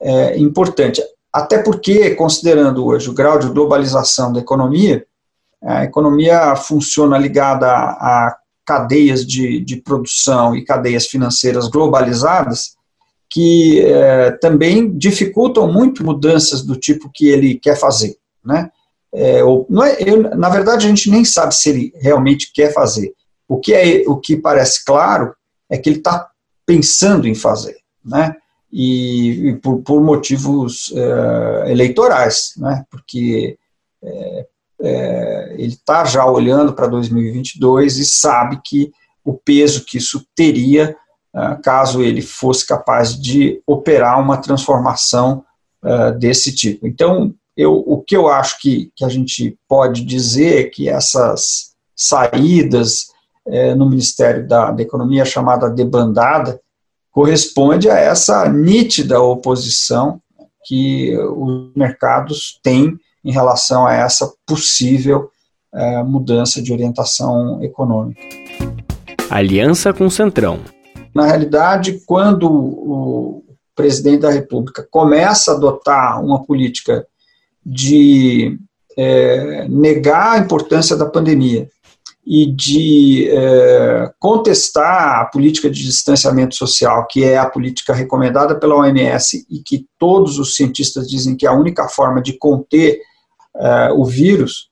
é, 0.01 0.37
importante. 0.37 1.01
Até 1.31 1.59
porque, 1.59 2.15
considerando 2.15 2.85
hoje 2.85 3.09
o 3.09 3.13
grau 3.13 3.37
de 3.37 3.49
globalização 3.49 4.31
da 4.31 4.39
economia, 4.39 5.05
a 5.61 5.83
economia 5.83 6.55
funciona 6.55 7.17
ligada 7.17 7.67
a, 7.67 8.27
a 8.27 8.37
cadeias 8.65 9.25
de, 9.25 9.59
de 9.61 9.77
produção 9.77 10.55
e 10.55 10.63
cadeias 10.63 11.07
financeiras 11.07 11.67
globalizadas 11.67 12.77
que 13.29 13.81
é, 13.81 14.31
também 14.31 14.97
dificultam 14.97 15.71
muito 15.71 16.03
mudanças 16.03 16.61
do 16.63 16.75
tipo 16.75 17.11
que 17.13 17.27
ele 17.27 17.59
quer 17.59 17.77
fazer, 17.77 18.15
né? 18.43 18.69
É, 19.13 19.43
ou, 19.43 19.67
é, 19.83 20.09
eu, 20.09 20.21
na 20.35 20.49
verdade, 20.49 20.85
a 20.85 20.89
gente 20.89 21.09
nem 21.09 21.25
sabe 21.25 21.55
se 21.55 21.69
ele 21.69 21.93
realmente 21.95 22.51
quer 22.53 22.73
fazer. 22.73 23.13
O 23.47 23.59
que, 23.59 23.73
é, 23.73 24.03
o 24.07 24.17
que 24.17 24.35
parece 24.35 24.83
claro 24.83 25.33
é 25.69 25.77
que 25.77 25.89
ele 25.89 25.97
está 25.97 26.29
pensando 26.65 27.27
em 27.27 27.35
fazer, 27.35 27.77
né? 28.07 28.35
E, 28.71 29.49
e 29.49 29.55
por, 29.57 29.79
por, 29.81 30.01
motivos 30.01 30.93
é, 30.95 31.71
eleitorais, 31.71 32.53
né? 32.57 32.85
Porque 32.89 33.57
é, 34.03 34.47
é, 34.81 35.53
ele 35.57 35.73
está 35.73 36.05
já 36.05 36.25
olhando 36.25 36.73
para 36.73 36.87
2022 36.87 37.97
e 37.97 38.05
sabe 38.05 38.59
que 38.63 38.91
o 39.23 39.33
peso 39.33 39.85
que 39.85 39.97
isso 39.97 40.25
teria 40.35 40.95
é, 41.35 41.55
caso 41.63 42.01
ele 42.01 42.21
fosse 42.21 42.65
capaz 42.65 43.19
de 43.19 43.61
operar 43.65 44.19
uma 44.19 44.37
transformação 44.37 45.43
é, 45.83 46.11
desse 46.11 46.53
tipo. 46.53 46.87
Então, 46.87 47.33
eu, 47.55 47.73
o 47.73 48.01
que 48.03 48.15
eu 48.15 48.27
acho 48.27 48.59
que, 48.59 48.91
que 48.95 49.03
a 49.03 49.09
gente 49.09 49.57
pode 49.67 50.05
dizer 50.05 50.61
é 50.61 50.69
que 50.69 50.87
essas 50.87 51.71
saídas 51.95 53.07
no 53.77 53.89
Ministério 53.89 54.45
da, 54.45 54.71
da 54.71 54.83
Economia, 54.83 55.23
chamada 55.23 55.69
debandada, 55.69 56.59
corresponde 57.17 57.89
a 57.89 57.97
essa 57.97 58.47
nítida 58.47 59.19
oposição 59.19 60.21
que 60.63 61.17
os 61.17 61.71
mercados 61.75 62.59
têm 62.61 62.95
em 63.25 63.31
relação 63.31 63.87
a 63.87 63.93
essa 63.95 64.31
possível 64.45 65.31
é, 65.73 66.03
mudança 66.03 66.61
de 66.61 66.71
orientação 66.71 67.59
econômica. 67.63 68.21
Aliança 69.31 69.91
com 69.91 70.05
o 70.05 70.11
Centrão. 70.11 70.59
Na 71.11 71.25
realidade, 71.25 72.03
quando 72.05 72.47
o 72.47 73.43
presidente 73.75 74.21
da 74.21 74.29
República 74.29 74.87
começa 74.91 75.53
a 75.53 75.55
adotar 75.55 76.23
uma 76.23 76.43
política 76.43 77.03
de 77.65 78.59
é, 78.95 79.67
negar 79.67 80.33
a 80.33 80.37
importância 80.37 80.95
da 80.95 81.07
pandemia 81.07 81.67
e 82.29 82.45
de 82.45 83.29
é, 83.29 84.11
contestar 84.19 85.21
a 85.21 85.25
política 85.25 85.69
de 85.69 85.81
distanciamento 85.81 86.55
social, 86.55 87.07
que 87.07 87.23
é 87.23 87.37
a 87.37 87.49
política 87.49 87.93
recomendada 87.93 88.53
pela 88.59 88.75
OMS 88.75 89.47
e 89.49 89.59
que 89.59 89.85
todos 89.97 90.37
os 90.37 90.53
cientistas 90.53 91.09
dizem 91.09 91.37
que 91.37 91.45
é 91.45 91.49
a 91.49 91.55
única 91.55 91.87
forma 91.87 92.21
de 92.21 92.33
conter 92.37 92.99
uh, 93.55 93.97
o 93.97 94.03
vírus, 94.03 94.69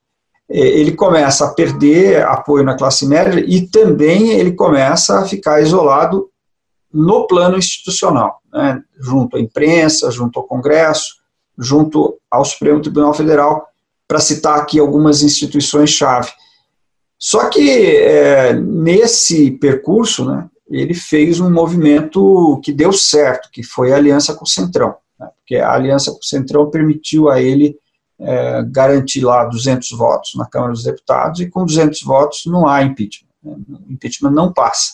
eh, 0.50 0.80
ele 0.80 0.92
começa 0.92 1.46
a 1.46 1.54
perder 1.54 2.26
apoio 2.26 2.66
na 2.66 2.76
classe 2.76 3.08
média 3.08 3.42
e 3.48 3.66
também 3.66 4.32
ele 4.32 4.52
começa 4.52 5.20
a 5.20 5.26
ficar 5.26 5.62
isolado 5.62 6.30
no 6.94 7.26
plano 7.26 7.58
institucional, 7.58 8.42
né, 8.54 8.82
junto 9.00 9.38
à 9.38 9.40
imprensa, 9.40 10.12
junto 10.12 10.40
ao 10.40 10.46
Congresso, 10.46 11.16
junto 11.58 12.18
ao 12.30 12.44
Supremo 12.44 12.82
Tribunal 12.82 13.14
Federal, 13.14 13.66
para 14.06 14.20
citar 14.20 14.60
aqui 14.60 14.78
algumas 14.78 15.22
instituições-chave. 15.24 16.32
Só 17.18 17.50
que 17.50 17.98
é, 17.98 18.54
nesse 18.54 19.52
percurso, 19.52 20.26
né, 20.26 20.50
ele 20.70 20.94
fez 20.94 21.40
um 21.40 21.50
movimento 21.50 22.60
que 22.64 22.72
deu 22.72 22.92
certo, 22.92 23.50
que 23.52 23.64
foi 23.64 23.94
a 23.94 23.96
aliança 23.96 24.34
com 24.34 24.44
o 24.44 24.48
Centrão, 24.48 24.96
né, 25.20 25.30
porque 25.38 25.56
a 25.56 25.72
aliança 25.72 26.12
com 26.12 26.20
o 26.20 26.26
Centrão 26.26 26.70
permitiu 26.70 27.30
a 27.30 27.42
ele 27.42 27.78
é, 28.20 28.64
garantir 28.64 29.22
lá 29.22 29.46
200 29.46 29.92
votos 29.92 30.36
na 30.36 30.46
Câmara 30.46 30.74
dos 30.74 30.84
Deputados 30.84 31.40
e 31.40 31.50
com 31.50 31.66
200 31.66 32.02
votos 32.04 32.44
não 32.46 32.68
há 32.68 32.82
impeachment. 32.82 33.30
Né? 33.44 33.56
Impeachment 33.90 34.32
não 34.32 34.54
passa. 34.54 34.94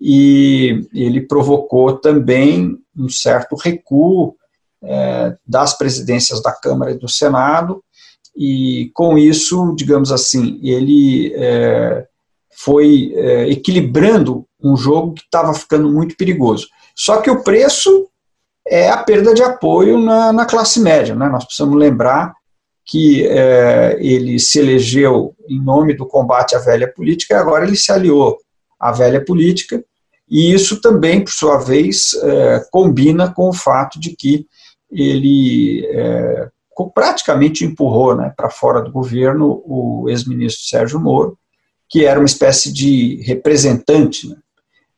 E 0.00 0.86
ele 0.92 1.20
provocou 1.20 1.96
também 1.96 2.76
um 2.96 3.08
certo 3.08 3.56
recuo 3.56 4.36
é, 4.82 5.36
das 5.46 5.76
presidências 5.78 6.42
da 6.42 6.52
Câmara 6.52 6.90
e 6.90 6.98
do 6.98 7.08
Senado, 7.08 7.82
e 8.36 8.90
com 8.94 9.18
isso, 9.18 9.74
digamos 9.76 10.10
assim, 10.10 10.58
ele 10.62 11.32
é, 11.34 12.06
foi 12.52 13.12
é, 13.14 13.50
equilibrando 13.50 14.46
um 14.62 14.76
jogo 14.76 15.14
que 15.14 15.22
estava 15.22 15.52
ficando 15.54 15.90
muito 15.90 16.16
perigoso. 16.16 16.68
Só 16.94 17.20
que 17.20 17.30
o 17.30 17.42
preço 17.42 18.08
é 18.66 18.88
a 18.88 18.96
perda 18.98 19.34
de 19.34 19.42
apoio 19.42 19.98
na, 19.98 20.32
na 20.32 20.46
classe 20.46 20.80
média. 20.80 21.14
Né? 21.14 21.28
Nós 21.28 21.44
precisamos 21.44 21.76
lembrar 21.76 22.32
que 22.84 23.26
é, 23.26 23.96
ele 24.00 24.38
se 24.38 24.58
elegeu 24.58 25.34
em 25.48 25.60
nome 25.60 25.94
do 25.94 26.06
combate 26.06 26.54
à 26.54 26.58
velha 26.58 26.92
política 26.92 27.34
e 27.34 27.36
agora 27.36 27.64
ele 27.64 27.76
se 27.76 27.92
aliou 27.92 28.38
à 28.78 28.90
velha 28.90 29.24
política, 29.24 29.82
e 30.28 30.52
isso 30.52 30.80
também, 30.80 31.22
por 31.22 31.30
sua 31.30 31.58
vez, 31.58 32.14
é, 32.14 32.64
combina 32.70 33.32
com 33.32 33.50
o 33.50 33.52
fato 33.52 34.00
de 34.00 34.16
que 34.16 34.46
ele 34.90 35.86
é, 35.90 36.48
praticamente 36.94 37.64
empurrou 37.64 38.16
né, 38.16 38.32
para 38.36 38.50
fora 38.50 38.80
do 38.80 38.90
governo 38.90 39.62
o 39.64 40.06
ex-ministro 40.08 40.64
Sérgio 40.66 41.00
Moro, 41.00 41.38
que 41.88 42.04
era 42.04 42.18
uma 42.18 42.26
espécie 42.26 42.72
de 42.72 43.22
representante 43.22 44.28
né, 44.28 44.36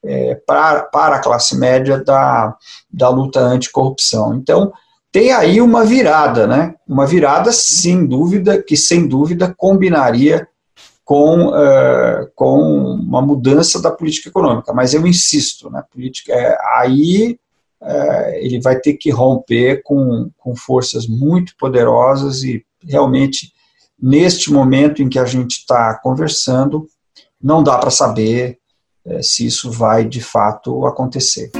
é, 0.04 0.34
para, 0.46 0.82
para 0.84 1.16
a 1.16 1.20
classe 1.20 1.56
média 1.56 2.02
da, 2.02 2.56
da 2.90 3.08
luta 3.08 3.40
anticorrupção. 3.40 4.34
Então, 4.34 4.72
tem 5.14 5.32
aí 5.32 5.60
uma 5.60 5.84
virada, 5.84 6.44
né? 6.44 6.74
Uma 6.88 7.06
virada, 7.06 7.52
sem 7.52 8.04
dúvida, 8.04 8.60
que 8.60 8.76
sem 8.76 9.06
dúvida 9.06 9.54
combinaria 9.56 10.48
com, 11.04 11.50
uh, 11.50 12.28
com 12.34 12.58
uma 13.00 13.22
mudança 13.22 13.80
da 13.80 13.92
política 13.92 14.28
econômica. 14.28 14.72
Mas 14.72 14.92
eu 14.92 15.06
insisto, 15.06 15.70
né? 15.70 15.84
Política, 15.88 16.32
é, 16.32 16.58
aí 16.78 17.38
ele 18.36 18.60
vai 18.60 18.78
ter 18.78 18.94
que 18.94 19.10
romper 19.10 19.82
com, 19.82 20.30
com 20.38 20.56
forças 20.56 21.06
muito 21.06 21.54
poderosas 21.58 22.42
e 22.42 22.64
realmente 22.82 23.52
neste 24.00 24.52
momento 24.52 25.02
em 25.02 25.08
que 25.08 25.18
a 25.18 25.24
gente 25.24 25.58
está 25.58 25.94
conversando, 26.02 26.86
não 27.42 27.62
dá 27.62 27.78
para 27.78 27.90
saber 27.90 28.58
é, 29.06 29.22
se 29.22 29.46
isso 29.46 29.70
vai 29.70 30.04
de 30.04 30.20
fato 30.20 30.86
acontecer. 30.86 31.50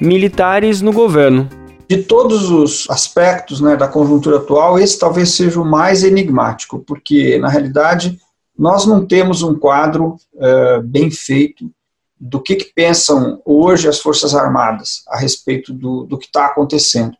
Militares 0.00 0.80
no 0.80 0.92
governo. 0.92 1.48
De 1.88 2.02
todos 2.02 2.50
os 2.50 2.86
aspectos 2.90 3.60
né, 3.60 3.76
da 3.76 3.86
conjuntura 3.86 4.38
atual, 4.38 4.78
esse 4.78 4.98
talvez 4.98 5.30
seja 5.30 5.60
o 5.60 5.64
mais 5.64 6.02
enigmático, 6.02 6.80
porque, 6.80 7.38
na 7.38 7.48
realidade, 7.48 8.18
nós 8.58 8.86
não 8.86 9.06
temos 9.06 9.42
um 9.42 9.54
quadro 9.54 10.16
é, 10.38 10.80
bem 10.80 11.10
feito 11.10 11.70
do 12.18 12.40
que, 12.40 12.56
que, 12.56 12.72
pensam 12.74 13.40
hoje 13.44 13.88
as 13.88 14.00
Forças 14.00 14.34
Armadas 14.34 15.02
a 15.08 15.18
respeito 15.18 15.72
do, 15.72 16.04
do 16.04 16.18
que 16.18 16.26
está 16.26 16.46
acontecendo. 16.46 17.16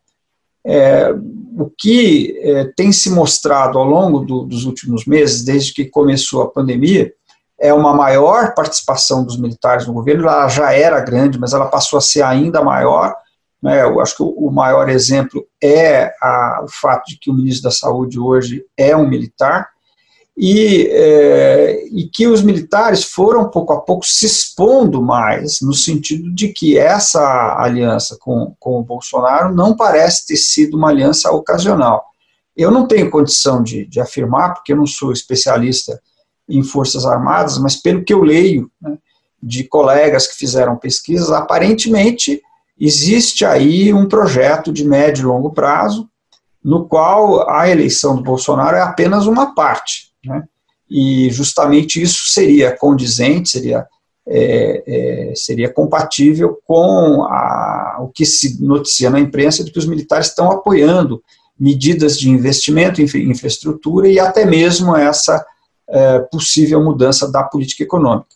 É, 0.65 1.13
o 1.59 1.71
que 1.79 2.37
é, 2.41 2.65
tem 2.77 2.91
se 2.91 3.11
mostrado 3.11 3.79
ao 3.79 3.85
longo 3.85 4.21
do, 4.21 4.43
dos 4.43 4.65
últimos 4.65 5.07
meses, 5.07 5.45
desde 5.45 5.73
que 5.73 5.85
começou 5.85 6.43
a 6.43 6.51
pandemia, 6.51 7.13
é 7.59 7.73
uma 7.73 7.95
maior 7.95 8.55
participação 8.55 9.25
dos 9.25 9.39
militares 9.39 9.87
no 9.87 9.93
governo. 9.93 10.25
Ela 10.25 10.49
já 10.49 10.73
era 10.73 11.01
grande, 11.01 11.39
mas 11.39 11.53
ela 11.53 11.67
passou 11.67 11.99
a 11.99 12.03
ser 12.03 12.23
ainda 12.23 12.63
maior. 12.63 13.15
Né? 13.63 13.83
Eu 13.83 14.01
acho 14.01 14.17
que 14.17 14.23
o, 14.23 14.51
maior 14.51 14.89
exemplo 14.89 15.47
é 15.63 16.15
a, 16.21 16.63
o 16.65 16.69
fato 16.69 17.07
de 17.07 17.19
que 17.19 17.31
o 17.31 17.35
ministro 17.35 17.65
da 17.65 17.71
Saúde 17.71 18.19
hoje 18.19 18.65
é 18.77 18.97
um 18.97 19.09
militar 19.09 19.69
e, 20.37 20.89
é, 20.91 21.87
e 21.91 22.09
que 22.09 22.27
os 22.27 22.43
militares 22.43 23.03
foram 23.05 23.49
pouco 23.49 23.73
a 23.73 23.81
pouco 23.81 24.05
se 24.05 24.27
expondo 24.27 25.03
mais, 25.03 25.61
no 25.63 25.73
sentido 25.73 26.31
de 26.31 26.49
que 26.49 26.77
essa 26.77 27.57
aliança 27.59 28.19
com, 28.21 28.55
com 28.61 28.79
o 28.79 28.85
Bolsonaro 28.85 29.55
não 29.55 29.75
parece 29.75 30.27
ter 30.27 30.37
sido 30.37 30.77
uma 30.77 30.91
aliança 30.91 31.31
ocasional. 31.31 32.05
Eu 32.55 32.71
não 32.71 32.87
tenho 32.87 33.11
condição 33.11 33.63
de, 33.63 33.87
de 33.87 33.99
afirmar, 33.99 34.55
porque 34.55 34.73
eu 34.73 34.77
não 34.77 34.87
sou 34.87 35.11
especialista 35.11 35.99
em 36.47 36.63
Forças 36.63 37.07
Armadas, 37.07 37.59
mas 37.59 37.77
pelo 37.77 38.05
que 38.05 38.13
eu 38.13 38.23
leio 38.23 38.71
né, 38.81 38.99
de 39.43 39.65
colegas 39.65 40.27
que 40.27 40.37
fizeram 40.37 40.77
pesquisas, 40.77 41.31
aparentemente 41.31 42.43
existe 42.79 43.45
aí 43.45 43.93
um 43.93 44.07
projeto 44.07 44.71
de 44.71 44.85
médio 44.85 45.23
e 45.23 45.27
longo 45.27 45.51
prazo, 45.51 46.09
no 46.63 46.87
qual 46.87 47.49
a 47.49 47.69
eleição 47.71 48.17
do 48.17 48.23
Bolsonaro 48.23 48.77
é 48.77 48.83
apenas 48.83 49.27
uma 49.27 49.55
parte 49.55 50.06
né? 50.27 50.45
E 50.89 51.31
justamente 51.31 52.01
isso 52.01 52.27
seria 52.29 52.77
condizente, 52.77 53.49
seria, 53.49 53.87
é, 54.27 54.83
é, 54.87 55.35
seria 55.35 55.73
compatível 55.73 56.61
com 56.65 57.25
a, 57.25 57.99
o 58.01 58.09
que 58.09 58.25
se 58.25 58.63
noticia 58.63 59.11
na 59.11 59.19
imprensa 59.19 59.65
de 59.65 59.71
que 59.71 59.79
os 59.79 59.87
militares 59.87 60.29
estão 60.29 60.51
apoiando 60.51 61.23
medidas 61.59 62.19
de 62.19 62.29
investimento 62.29 63.01
em 63.01 63.31
infraestrutura 63.31 64.09
e 64.09 64.21
até 64.21 64.45
mesmo 64.45 64.97
essa 64.97 65.45
é, 65.89 66.19
possível 66.21 66.83
mudança 66.83 67.31
da 67.31 67.43
política 67.43 67.83
econômica. 67.83 68.29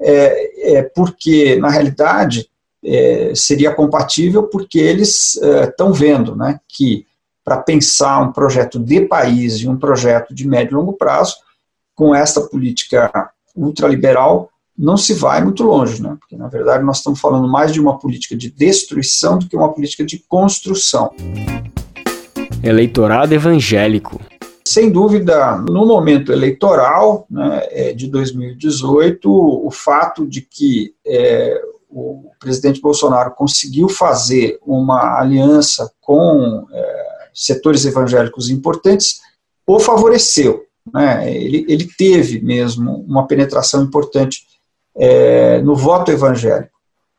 É, 0.00 0.76
é 0.78 0.82
porque, 0.82 1.56
na 1.56 1.70
realidade, 1.70 2.48
é, 2.84 3.32
seria 3.34 3.74
compatível 3.74 4.44
porque 4.44 4.78
eles 4.78 5.36
estão 5.36 5.90
é, 5.90 5.92
vendo 5.92 6.36
né, 6.36 6.60
que 6.68 7.06
para 7.48 7.56
pensar 7.56 8.20
um 8.20 8.30
projeto 8.30 8.78
de 8.78 9.00
país 9.00 9.54
e 9.54 9.66
um 9.66 9.74
projeto 9.74 10.34
de 10.34 10.46
médio 10.46 10.74
e 10.74 10.76
longo 10.76 10.92
prazo, 10.92 11.36
com 11.94 12.14
essa 12.14 12.42
política 12.42 13.30
ultraliberal, 13.56 14.50
não 14.76 14.98
se 14.98 15.14
vai 15.14 15.42
muito 15.42 15.62
longe, 15.62 16.02
né? 16.02 16.14
porque 16.20 16.36
na 16.36 16.46
verdade 16.46 16.84
nós 16.84 16.98
estamos 16.98 17.18
falando 17.18 17.48
mais 17.48 17.72
de 17.72 17.80
uma 17.80 17.98
política 17.98 18.36
de 18.36 18.50
destruição 18.50 19.38
do 19.38 19.48
que 19.48 19.56
uma 19.56 19.72
política 19.72 20.04
de 20.04 20.18
construção. 20.28 21.10
Eleitorado 22.62 23.32
evangélico. 23.32 24.20
Sem 24.62 24.90
dúvida, 24.90 25.56
no 25.56 25.86
momento 25.86 26.30
eleitoral 26.30 27.26
né, 27.30 27.62
é, 27.70 27.92
de 27.94 28.08
2018, 28.08 29.26
o 29.26 29.70
fato 29.70 30.26
de 30.26 30.42
que 30.42 30.92
é, 31.06 31.58
o 31.88 32.30
presidente 32.38 32.78
Bolsonaro 32.78 33.30
conseguiu 33.34 33.88
fazer 33.88 34.58
uma 34.66 35.18
aliança 35.18 35.90
com 36.02 36.66
é, 36.70 37.07
setores 37.38 37.84
evangélicos 37.84 38.50
importantes, 38.50 39.20
o 39.66 39.78
favoreceu. 39.78 40.64
Né? 40.92 41.32
Ele, 41.32 41.64
ele 41.68 41.88
teve 41.96 42.40
mesmo 42.40 43.04
uma 43.06 43.26
penetração 43.26 43.82
importante 43.82 44.46
é, 44.96 45.60
no 45.62 45.76
voto 45.76 46.10
evangélico. 46.10 46.76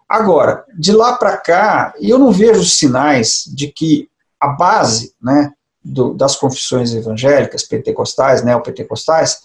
Agora, 0.08 0.65
de 0.77 0.91
lá 0.91 1.15
para 1.15 1.38
cá, 1.38 1.93
eu 1.99 2.17
não 2.17 2.32
vejo 2.32 2.63
sinais 2.65 3.43
de 3.47 3.67
que 3.67 4.10
a 4.39 4.47
base 4.47 5.13
né, 5.21 5.53
do, 5.84 6.13
das 6.13 6.36
confissões 6.36 6.93
evangélicas, 6.93 7.63
pentecostais, 7.63 8.43
neopentecostais, 8.43 9.38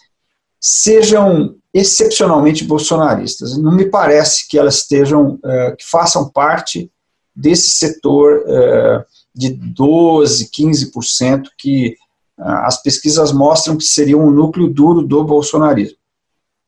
sejam 0.58 1.56
excepcionalmente 1.72 2.64
bolsonaristas. 2.64 3.58
Não 3.58 3.72
me 3.72 3.84
parece 3.84 4.48
que 4.48 4.58
elas 4.58 4.76
estejam, 4.76 5.38
é, 5.44 5.72
que 5.72 5.84
façam 5.84 6.30
parte 6.30 6.90
desse 7.36 7.70
setor 7.70 8.42
é, 8.46 9.04
de 9.34 9.50
12, 9.50 10.50
15% 10.50 11.48
que 11.58 11.96
ah, 12.38 12.66
as 12.66 12.80
pesquisas 12.82 13.32
mostram 13.32 13.76
que 13.76 13.84
seria 13.84 14.16
um 14.16 14.30
núcleo 14.30 14.68
duro 14.68 15.02
do 15.02 15.24
bolsonarismo. 15.24 15.96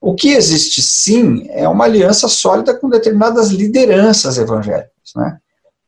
O 0.01 0.15
que 0.15 0.29
existe 0.29 0.83
sim 0.83 1.47
é 1.51 1.69
uma 1.69 1.85
aliança 1.85 2.29
sólida 2.29 2.75
com 2.75 2.89
determinadas 2.89 3.51
lideranças 3.51 4.39
evangélicas, 4.39 5.13
né? 5.15 5.39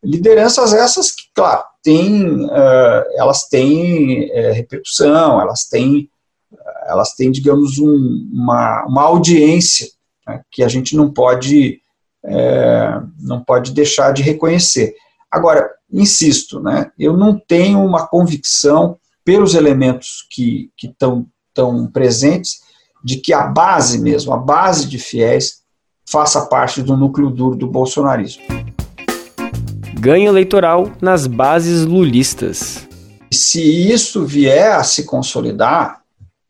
Lideranças 0.03 0.73
essas 0.73 1.11
que, 1.11 1.23
claro, 1.35 1.65
têm, 1.83 2.45
uh, 2.45 3.05
elas 3.17 3.49
têm 3.49 4.31
uh, 4.31 4.53
repercussão, 4.53 5.41
elas 5.41 5.65
têm, 5.65 6.09
uh, 6.53 6.57
elas 6.87 7.15
têm, 7.15 7.33
digamos, 7.33 7.79
um, 7.79 8.29
uma, 8.33 8.87
uma 8.87 9.03
audiência 9.03 9.89
né, 10.27 10.41
que 10.51 10.63
a 10.63 10.69
gente 10.69 10.95
não 10.95 11.13
pode, 11.13 11.81
eh, 12.25 13.01
não 13.21 13.43
pode 13.43 13.73
deixar 13.73 14.13
de 14.13 14.23
reconhecer. 14.23 14.95
Agora, 15.31 15.71
insisto, 15.91 16.61
né, 16.61 16.91
eu 16.99 17.17
não 17.17 17.39
tenho 17.39 17.85
uma 17.85 18.07
convicção, 18.07 18.99
pelos 19.25 19.55
elementos 19.55 20.27
que 20.31 20.71
estão 20.83 21.27
tão 21.53 21.87
presentes, 21.87 22.61
de 23.05 23.17
que 23.19 23.35
a 23.35 23.47
base 23.47 24.01
mesmo, 24.01 24.33
a 24.33 24.39
base 24.39 24.89
de 24.89 24.99
fiéis, 24.99 25.63
faça 26.11 26.47
parte 26.47 26.83
do 26.83 26.97
núcleo 26.97 27.29
duro 27.29 27.55
do 27.55 27.67
bolsonarismo. 27.67 28.43
Ganho 30.01 30.29
eleitoral 30.29 30.91
nas 31.03 31.27
bases 31.27 31.85
lulistas. 31.85 32.89
Se 33.31 33.61
isso 33.61 34.25
vier 34.25 34.73
a 34.73 34.83
se 34.83 35.05
consolidar, 35.05 36.01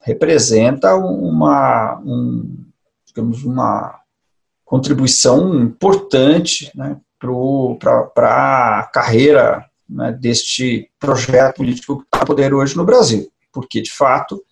representa 0.00 0.94
uma, 0.94 2.00
um, 2.04 2.64
digamos, 3.04 3.42
uma 3.42 3.98
contribuição 4.64 5.60
importante 5.60 6.70
né, 6.76 6.96
para 7.18 8.80
a 8.80 8.90
carreira 8.92 9.64
né, 9.88 10.12
deste 10.12 10.90
projeto 10.98 11.56
político 11.56 11.98
que 11.98 12.04
está 12.04 12.24
poder 12.24 12.52
hoje 12.52 12.76
no 12.76 12.84
Brasil, 12.84 13.28
porque, 13.52 13.80
de 13.80 13.90
fato, 13.90 14.42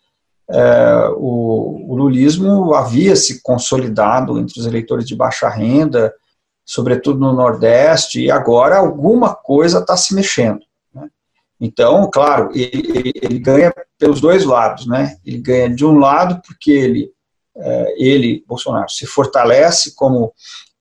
é, 0.49 1.09
o, 1.17 1.93
o, 1.93 1.97
lulismo 1.97 2.73
havia 2.73 3.17
se 3.17 3.43
consolidado 3.43 4.39
entre 4.39 4.61
os 4.61 4.67
eleitores 4.67 5.07
de 5.07 5.17
baixa 5.17 5.49
renda, 5.49 6.15
sobretudo 6.65 7.19
no 7.19 7.33
Nordeste, 7.33 8.21
e 8.21 8.31
agora 8.31 8.79
alguma 8.79 9.35
coisa 9.35 9.81
está 9.81 9.97
se 9.97 10.15
mexendo. 10.15 10.61
Né? 10.95 11.09
Então, 11.61 12.09
claro, 12.13 12.51
ele, 12.55 12.91
ele, 12.95 13.13
ele, 13.21 13.39
ganha 13.39 13.73
pelos 13.99 14.21
dois 14.21 14.45
lados. 14.45 14.87
Né? 14.87 15.17
Ele 15.25 15.39
ganha 15.39 15.69
de 15.69 15.85
um 15.85 15.99
lado 15.99 16.41
porque 16.47 16.71
ele, 16.71 17.11
é, 17.57 17.95
ele, 17.99 18.45
Bolsonaro, 18.47 18.89
se 18.89 19.07
fortalece 19.07 19.95
como 19.95 20.33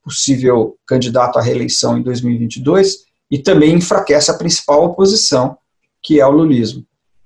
possível 0.06 0.78
candidato 0.86 1.40
à 1.40 1.42
reeleição 1.42 1.98
em 1.98 2.04
2022 2.04 3.06
e 3.30 3.40
também 3.40 3.74
enfraquece 3.74 4.30
a 4.30 4.38
principal 4.38 4.86
oposição, 4.86 5.58
que 6.02 6.22
é 6.22 6.26
o 6.26 6.32
lulismo. 6.32 6.86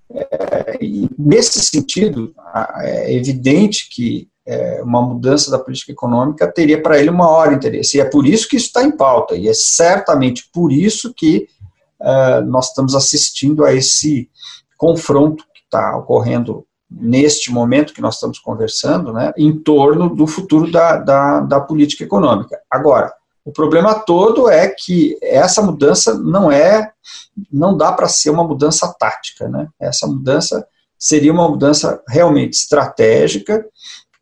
É, 0.09 0.79
nesse 1.17 1.59
sentido, 1.59 2.33
é 2.77 3.13
evidente 3.13 3.89
que 3.91 4.29
é, 4.45 4.81
uma 4.81 5.01
mudança 5.01 5.51
da 5.51 5.59
política 5.59 5.91
econômica 5.91 6.51
teria 6.51 6.81
para 6.81 6.97
ele 6.97 7.09
o 7.09 7.13
maior 7.13 7.53
interesse. 7.53 7.97
E 7.97 8.01
é 8.01 8.05
por 8.05 8.25
isso 8.25 8.47
que 8.47 8.55
isso 8.55 8.67
está 8.67 8.83
em 8.83 8.91
pauta, 8.91 9.35
e 9.35 9.49
é 9.49 9.53
certamente 9.53 10.49
por 10.51 10.71
isso 10.71 11.13
que 11.13 11.47
é, 12.01 12.41
nós 12.41 12.69
estamos 12.69 12.95
assistindo 12.95 13.65
a 13.65 13.73
esse 13.73 14.29
confronto 14.77 15.43
que 15.53 15.59
está 15.65 15.97
ocorrendo 15.97 16.65
neste 16.89 17.51
momento 17.51 17.93
que 17.93 18.01
nós 18.01 18.15
estamos 18.15 18.39
conversando, 18.39 19.13
né, 19.13 19.31
em 19.37 19.57
torno 19.57 20.13
do 20.13 20.25
futuro 20.25 20.71
da, 20.71 20.97
da, 20.97 21.39
da 21.41 21.59
política 21.59 22.03
econômica. 22.03 22.59
Agora, 22.69 23.13
o 23.45 23.51
problema 23.51 23.95
todo 23.95 24.49
é 24.49 24.67
que 24.67 25.17
essa 25.21 25.61
mudança 25.61 26.13
não 26.15 26.51
é, 26.51 26.91
não 27.51 27.75
dá 27.75 27.91
para 27.91 28.07
ser 28.07 28.29
uma 28.29 28.43
mudança 28.43 28.93
tática, 28.99 29.47
né? 29.47 29.67
Essa 29.79 30.05
mudança 30.05 30.67
seria 30.97 31.31
uma 31.31 31.47
mudança 31.47 32.01
realmente 32.07 32.53
estratégica 32.53 33.65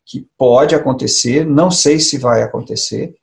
que 0.06 0.26
pode 0.38 0.74
acontecer, 0.74 1.44
não 1.44 1.70
sei 1.70 1.98
se 1.98 2.16
vai 2.16 2.42
acontecer, 2.42 3.14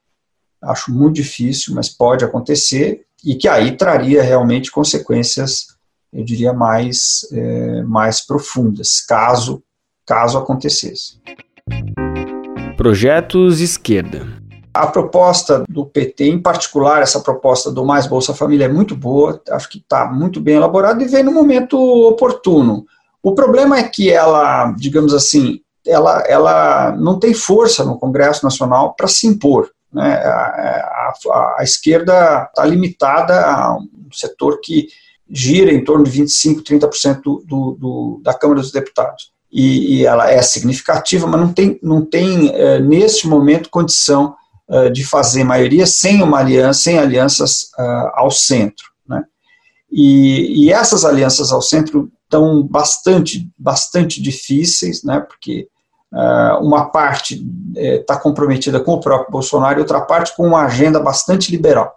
acho 0.62 0.94
muito 0.94 1.16
difícil, 1.16 1.74
mas 1.74 1.90
pode 1.90 2.24
acontecer 2.24 3.06
e 3.24 3.36
que 3.36 3.48
aí 3.48 3.76
traria 3.76 4.22
realmente 4.22 4.70
consequências 4.70 5.75
eu 6.16 6.24
diria, 6.24 6.54
mais, 6.54 7.28
é, 7.32 7.84
mais 7.84 8.26
profundas, 8.26 9.02
caso, 9.02 9.62
caso 10.06 10.38
acontecesse. 10.38 11.20
projetos 12.78 13.60
esquerda. 13.60 14.26
A 14.74 14.88
proposta 14.88 15.64
do 15.70 15.86
PT, 15.86 16.26
em 16.26 16.42
particular, 16.42 17.02
essa 17.02 17.20
proposta 17.20 17.72
do 17.72 17.86
Mais 17.86 18.08
Bolsa 18.08 18.34
Família 18.34 18.66
é 18.66 18.70
muito 18.70 18.96
boa, 18.96 19.42
acho 19.52 19.70
que 19.70 19.78
está 19.78 20.06
muito 20.06 20.40
bem 20.40 20.56
elaborada 20.56 21.04
e 21.04 21.08
vem 21.08 21.24
no 21.24 21.32
momento 21.32 21.78
oportuno. 21.78 22.86
O 23.22 23.34
problema 23.34 23.78
é 23.78 23.84
que 23.84 24.12
ela, 24.12 24.72
digamos 24.78 25.14
assim, 25.14 25.62
ela, 25.86 26.24
ela 26.28 26.92
não 26.98 27.20
tem 27.20 27.34
força 27.34 27.84
no 27.84 27.98
Congresso 27.98 28.44
Nacional 28.44 28.94
para 28.96 29.08
se 29.08 29.28
impor. 29.28 29.70
Né? 29.92 30.14
A, 30.14 31.14
a, 31.30 31.56
a 31.60 31.64
esquerda 31.64 32.44
está 32.44 32.66
limitada 32.66 33.46
a 33.46 33.76
um 33.78 33.88
setor 34.12 34.60
que 34.62 34.88
gira 35.30 35.72
em 35.72 35.84
torno 35.84 36.04
de 36.04 36.12
25%, 36.12 36.64
30% 36.64 37.22
do, 37.22 37.44
do, 37.46 37.78
do, 37.80 38.22
da 38.24 38.34
Câmara 38.34 38.62
dos 38.62 38.72
Deputados. 38.72 39.32
E, 39.52 40.00
e, 40.00 40.06
ela 40.06 40.30
é 40.30 40.42
significativa, 40.42 41.26
mas 41.26 41.40
não 41.40 41.54
tem, 41.54 41.80
não 41.82 42.06
tem 42.06 42.50
é, 42.54 42.80
neste 42.80 43.28
momento, 43.28 43.70
condição 43.70 44.36
é, 44.70 44.90
de 44.90 45.06
fazer 45.06 45.44
maioria 45.44 45.86
sem 45.86 46.22
uma 46.22 46.40
aliança, 46.40 46.82
sem 46.82 47.00
alianças 47.00 47.70
é, 47.80 48.12
ao 48.16 48.30
centro. 48.30 48.86
Né? 49.08 49.24
E, 49.92 50.66
e, 50.66 50.74
essas 50.74 51.06
alianças 51.06 51.52
ao 51.52 51.62
centro 51.62 52.12
estão 52.24 52.64
bastante, 52.64 53.50
bastante 53.58 54.22
difíceis, 54.22 55.04
né? 55.04 55.20
porque 55.22 55.68
uma 56.62 56.86
parte 56.86 57.46
está 57.76 58.18
comprometida 58.18 58.80
com 58.80 58.94
o 58.94 59.02
próprio 59.02 59.30
Bolsonaro 59.30 59.80
e 59.80 59.82
outra 59.82 60.00
parte 60.00 60.34
com 60.34 60.48
uma 60.48 60.64
agenda 60.64 60.98
bastante 60.98 61.52
liberal. 61.52 61.94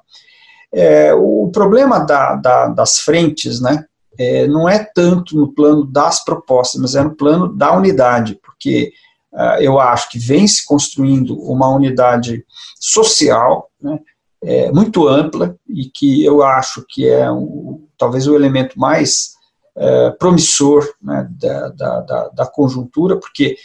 É, 0.72 1.14
o 1.14 1.50
problema 1.52 2.00
da, 2.00 2.34
da, 2.34 2.68
das 2.68 2.98
frentes, 2.98 3.60
né, 3.60 3.84
é, 4.18 4.46
não 4.46 4.68
é 4.68 4.78
tanto 4.78 5.36
no 5.36 5.52
plano 5.52 5.84
das 5.84 6.24
propostas, 6.24 6.80
mas 6.80 6.94
é 6.94 7.02
no 7.02 7.14
plano 7.14 7.54
da 7.54 7.72
unidade, 7.74 8.38
porque 8.42 8.92
uh, 9.32 9.60
eu 9.60 9.78
acho 9.78 10.10
que 10.10 10.18
vem 10.18 10.46
se 10.46 10.66
construindo 10.66 11.38
uma 11.40 11.68
unidade 11.68 12.44
social, 12.78 13.70
né, 13.80 13.98
é, 14.42 14.70
muito 14.70 15.08
ampla 15.08 15.56
e 15.68 15.86
que 15.86 16.24
eu 16.24 16.42
acho 16.42 16.84
que 16.88 17.08
é 17.08 17.30
um, 17.30 17.86
talvez 17.96 18.26
o 18.26 18.34
elemento 18.34 18.78
mais 18.78 19.32
é, 19.76 20.10
promissor 20.10 20.88
né, 21.02 21.28
da, 21.30 21.68
da, 21.70 22.00
da, 22.00 22.28
da, 22.28 22.46
conjuntura, 22.46 23.16
porque 23.16 23.56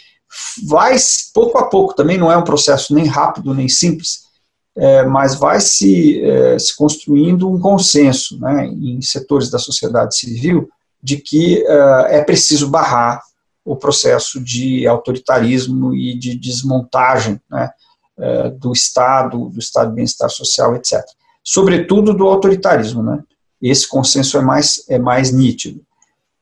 vai 0.66 0.96
pouco 1.32 1.58
a 1.58 1.68
pouco, 1.68 1.94
também 1.94 2.18
não 2.18 2.30
é 2.30 2.36
um 2.36 2.44
processo 2.44 2.94
nem 2.94 3.06
rápido 3.06 3.54
nem 3.54 3.68
simples, 3.68 4.23
é, 4.76 5.04
mas 5.04 5.36
vai 5.36 5.60
se, 5.60 6.20
é, 6.22 6.58
se 6.58 6.76
construindo 6.76 7.48
um 7.48 7.60
consenso 7.60 8.38
né, 8.40 8.66
em 8.66 9.00
setores 9.00 9.48
da 9.48 9.58
sociedade 9.58 10.16
civil 10.16 10.68
de 11.02 11.18
que 11.18 11.64
é, 11.66 12.18
é 12.18 12.24
preciso 12.24 12.68
barrar 12.68 13.22
o 13.64 13.76
processo 13.76 14.40
de 14.40 14.86
autoritarismo 14.86 15.94
e 15.94 16.18
de 16.18 16.36
desmontagem 16.36 17.40
né, 17.48 17.70
é, 18.18 18.50
do 18.50 18.72
Estado, 18.72 19.48
do 19.48 19.58
Estado 19.58 19.90
de 19.90 19.96
bem-estar 19.96 20.28
social, 20.28 20.74
etc. 20.74 21.02
Sobretudo 21.42 22.12
do 22.12 22.26
autoritarismo. 22.26 23.02
Né? 23.02 23.22
Esse 23.62 23.88
consenso 23.88 24.36
é 24.36 24.42
mais, 24.42 24.84
é 24.88 24.98
mais 24.98 25.30
nítido. 25.30 25.80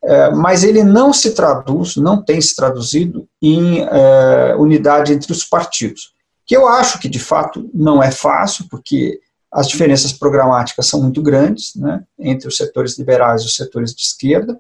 É, 0.05 0.31
mas 0.31 0.65
ele 0.65 0.83
não 0.83 1.13
se 1.13 1.33
traduz, 1.33 1.97
não 1.97 2.21
tem 2.25 2.41
se 2.41 2.57
traduzido 2.57 3.29
em 3.41 3.83
é, 3.83 4.57
unidade 4.57 5.13
entre 5.13 5.31
os 5.31 5.45
partidos 5.45 6.12
que 6.47 6.57
eu 6.57 6.67
acho 6.67 6.99
que 6.99 7.09
de 7.09 7.19
fato 7.19 7.71
não 7.73 8.03
é 8.03 8.11
fácil, 8.11 8.67
porque 8.71 9.21
as 9.53 9.69
diferenças 9.69 10.13
programáticas 10.13 10.87
são 10.87 11.03
muito 11.03 11.23
grandes 11.23 11.75
né, 11.77 12.03
entre 12.19 12.49
os 12.49 12.57
setores 12.57 12.99
liberais 12.99 13.43
e 13.43 13.47
os 13.47 13.55
setores 13.55 13.95
de 13.95 14.03
esquerda, 14.03 14.59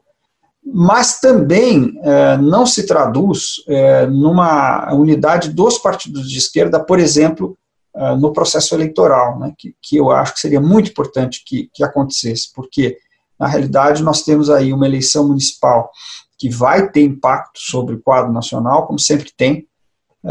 mas 0.64 1.18
também 1.18 1.98
é, 2.02 2.36
não 2.36 2.66
se 2.66 2.86
traduz 2.86 3.64
é, 3.66 4.06
numa 4.06 4.92
unidade 4.94 5.50
dos 5.50 5.78
partidos 5.78 6.28
de 6.28 6.38
esquerda, 6.38 6.78
por 6.78 7.00
exemplo, 7.00 7.58
é, 7.96 8.14
no 8.16 8.32
processo 8.32 8.74
eleitoral, 8.74 9.38
né, 9.38 9.52
que, 9.58 9.74
que, 9.82 9.96
eu 9.96 10.10
acho 10.10 10.34
que 10.34 10.40
seria 10.40 10.60
muito 10.60 10.90
importante 10.90 11.42
que, 11.44 11.68
que 11.74 11.82
acontecesse, 11.82 12.52
porque 12.54 12.96
na 13.38 13.48
realidade 13.48 14.02
nós 14.02 14.22
temos 14.22 14.50
aí 14.50 14.72
uma 14.72 14.86
eleição 14.86 15.26
municipal 15.26 15.90
que 16.38 16.48
vai 16.48 16.90
ter 16.90 17.02
impacto 17.02 17.58
sobre 17.58 17.94
o 17.94 18.02
quadro 18.02 18.32
nacional, 18.32 18.86
como 18.86 18.98
sempre 18.98 19.32
tem, 19.36 19.66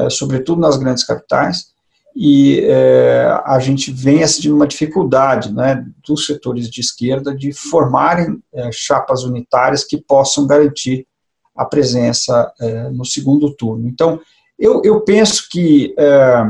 sobretudo 0.09 0.61
nas 0.61 0.77
grandes 0.77 1.03
capitais, 1.03 1.71
e 2.15 2.59
é, 2.65 3.41
a 3.45 3.59
gente 3.59 3.91
vem 3.91 4.21
assistindo 4.21 4.55
uma 4.55 4.67
dificuldade 4.67 5.53
né, 5.53 5.85
dos 6.05 6.25
setores 6.25 6.69
de 6.69 6.81
esquerda 6.81 7.33
de 7.33 7.53
formarem 7.53 8.41
é, 8.53 8.69
chapas 8.71 9.23
unitárias 9.23 9.83
que 9.83 9.97
possam 9.97 10.45
garantir 10.45 11.07
a 11.55 11.65
presença 11.65 12.51
é, 12.59 12.89
no 12.89 13.05
segundo 13.05 13.53
turno. 13.55 13.87
Então, 13.87 14.19
eu, 14.59 14.81
eu 14.83 15.01
penso 15.01 15.47
que, 15.49 15.95
é, 15.97 16.43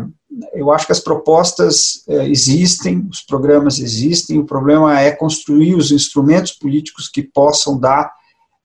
eu 0.54 0.72
acho 0.72 0.86
que 0.88 0.92
as 0.92 1.00
propostas 1.00 2.04
é, 2.08 2.28
existem, 2.28 3.08
os 3.10 3.22
programas 3.22 3.80
existem, 3.80 4.40
o 4.40 4.46
problema 4.46 5.00
é 5.00 5.12
construir 5.12 5.76
os 5.76 5.92
instrumentos 5.92 6.54
políticos 6.54 7.08
que 7.08 7.22
possam 7.22 7.80
dar 7.80 8.12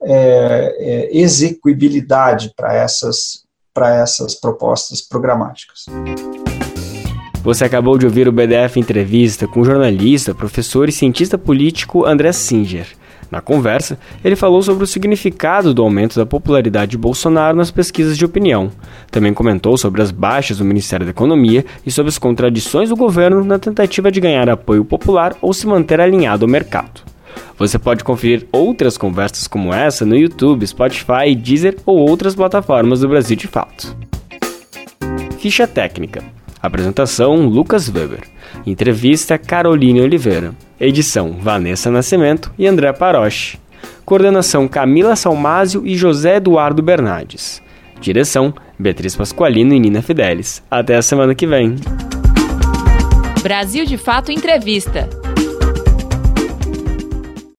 é, 0.02 1.08
execuibilidade 1.12 2.52
para 2.56 2.74
essas 2.74 3.45
para 3.76 3.94
essas 3.94 4.34
propostas 4.34 5.02
programáticas. 5.02 5.84
Você 7.42 7.66
acabou 7.66 7.98
de 7.98 8.06
ouvir 8.06 8.26
o 8.26 8.32
BDF 8.32 8.80
Entrevista 8.80 9.46
com 9.46 9.60
o 9.60 9.64
jornalista, 9.66 10.34
professor 10.34 10.88
e 10.88 10.92
cientista 10.92 11.36
político 11.36 12.06
André 12.06 12.32
Singer. 12.32 12.86
Na 13.30 13.42
conversa, 13.42 13.98
ele 14.24 14.34
falou 14.34 14.62
sobre 14.62 14.84
o 14.84 14.86
significado 14.86 15.74
do 15.74 15.82
aumento 15.82 16.16
da 16.16 16.24
popularidade 16.24 16.92
de 16.92 16.98
Bolsonaro 16.98 17.56
nas 17.56 17.70
pesquisas 17.70 18.16
de 18.16 18.24
opinião. 18.24 18.70
Também 19.10 19.34
comentou 19.34 19.76
sobre 19.76 20.00
as 20.00 20.10
baixas 20.10 20.56
do 20.56 20.64
Ministério 20.64 21.04
da 21.04 21.10
Economia 21.10 21.64
e 21.84 21.90
sobre 21.90 22.08
as 22.08 22.18
contradições 22.18 22.88
do 22.88 22.96
governo 22.96 23.44
na 23.44 23.58
tentativa 23.58 24.10
de 24.10 24.20
ganhar 24.20 24.48
apoio 24.48 24.84
popular 24.84 25.36
ou 25.42 25.52
se 25.52 25.66
manter 25.66 26.00
alinhado 26.00 26.46
ao 26.46 26.50
mercado. 26.50 27.15
Você 27.58 27.78
pode 27.78 28.04
conferir 28.04 28.46
outras 28.52 28.98
conversas 28.98 29.48
como 29.48 29.72
essa 29.72 30.04
no 30.04 30.16
YouTube, 30.16 30.66
Spotify, 30.66 31.34
Deezer 31.34 31.76
ou 31.86 31.98
outras 31.98 32.34
plataformas 32.34 33.00
do 33.00 33.08
Brasil 33.08 33.36
de 33.36 33.46
Fato. 33.46 33.96
Ficha 35.38 35.66
técnica. 35.66 36.22
Apresentação: 36.62 37.46
Lucas 37.46 37.88
Weber. 37.88 38.24
Entrevista: 38.66 39.38
Caroline 39.38 40.02
Oliveira. 40.02 40.54
Edição: 40.78 41.32
Vanessa 41.40 41.90
Nascimento 41.90 42.52
e 42.58 42.66
André 42.66 42.92
Paroche. 42.92 43.58
Coordenação: 44.04 44.68
Camila 44.68 45.16
Salmásio 45.16 45.86
e 45.86 45.96
José 45.96 46.36
Eduardo 46.36 46.82
Bernardes. 46.82 47.62
Direção: 48.00 48.52
Beatriz 48.78 49.16
Pasqualino 49.16 49.72
e 49.72 49.80
Nina 49.80 50.02
Fidelis. 50.02 50.62
Até 50.70 50.96
a 50.96 51.02
semana 51.02 51.34
que 51.34 51.46
vem. 51.46 51.76
Brasil 53.42 53.86
de 53.86 53.96
Fato 53.96 54.30
Entrevista. 54.30 55.08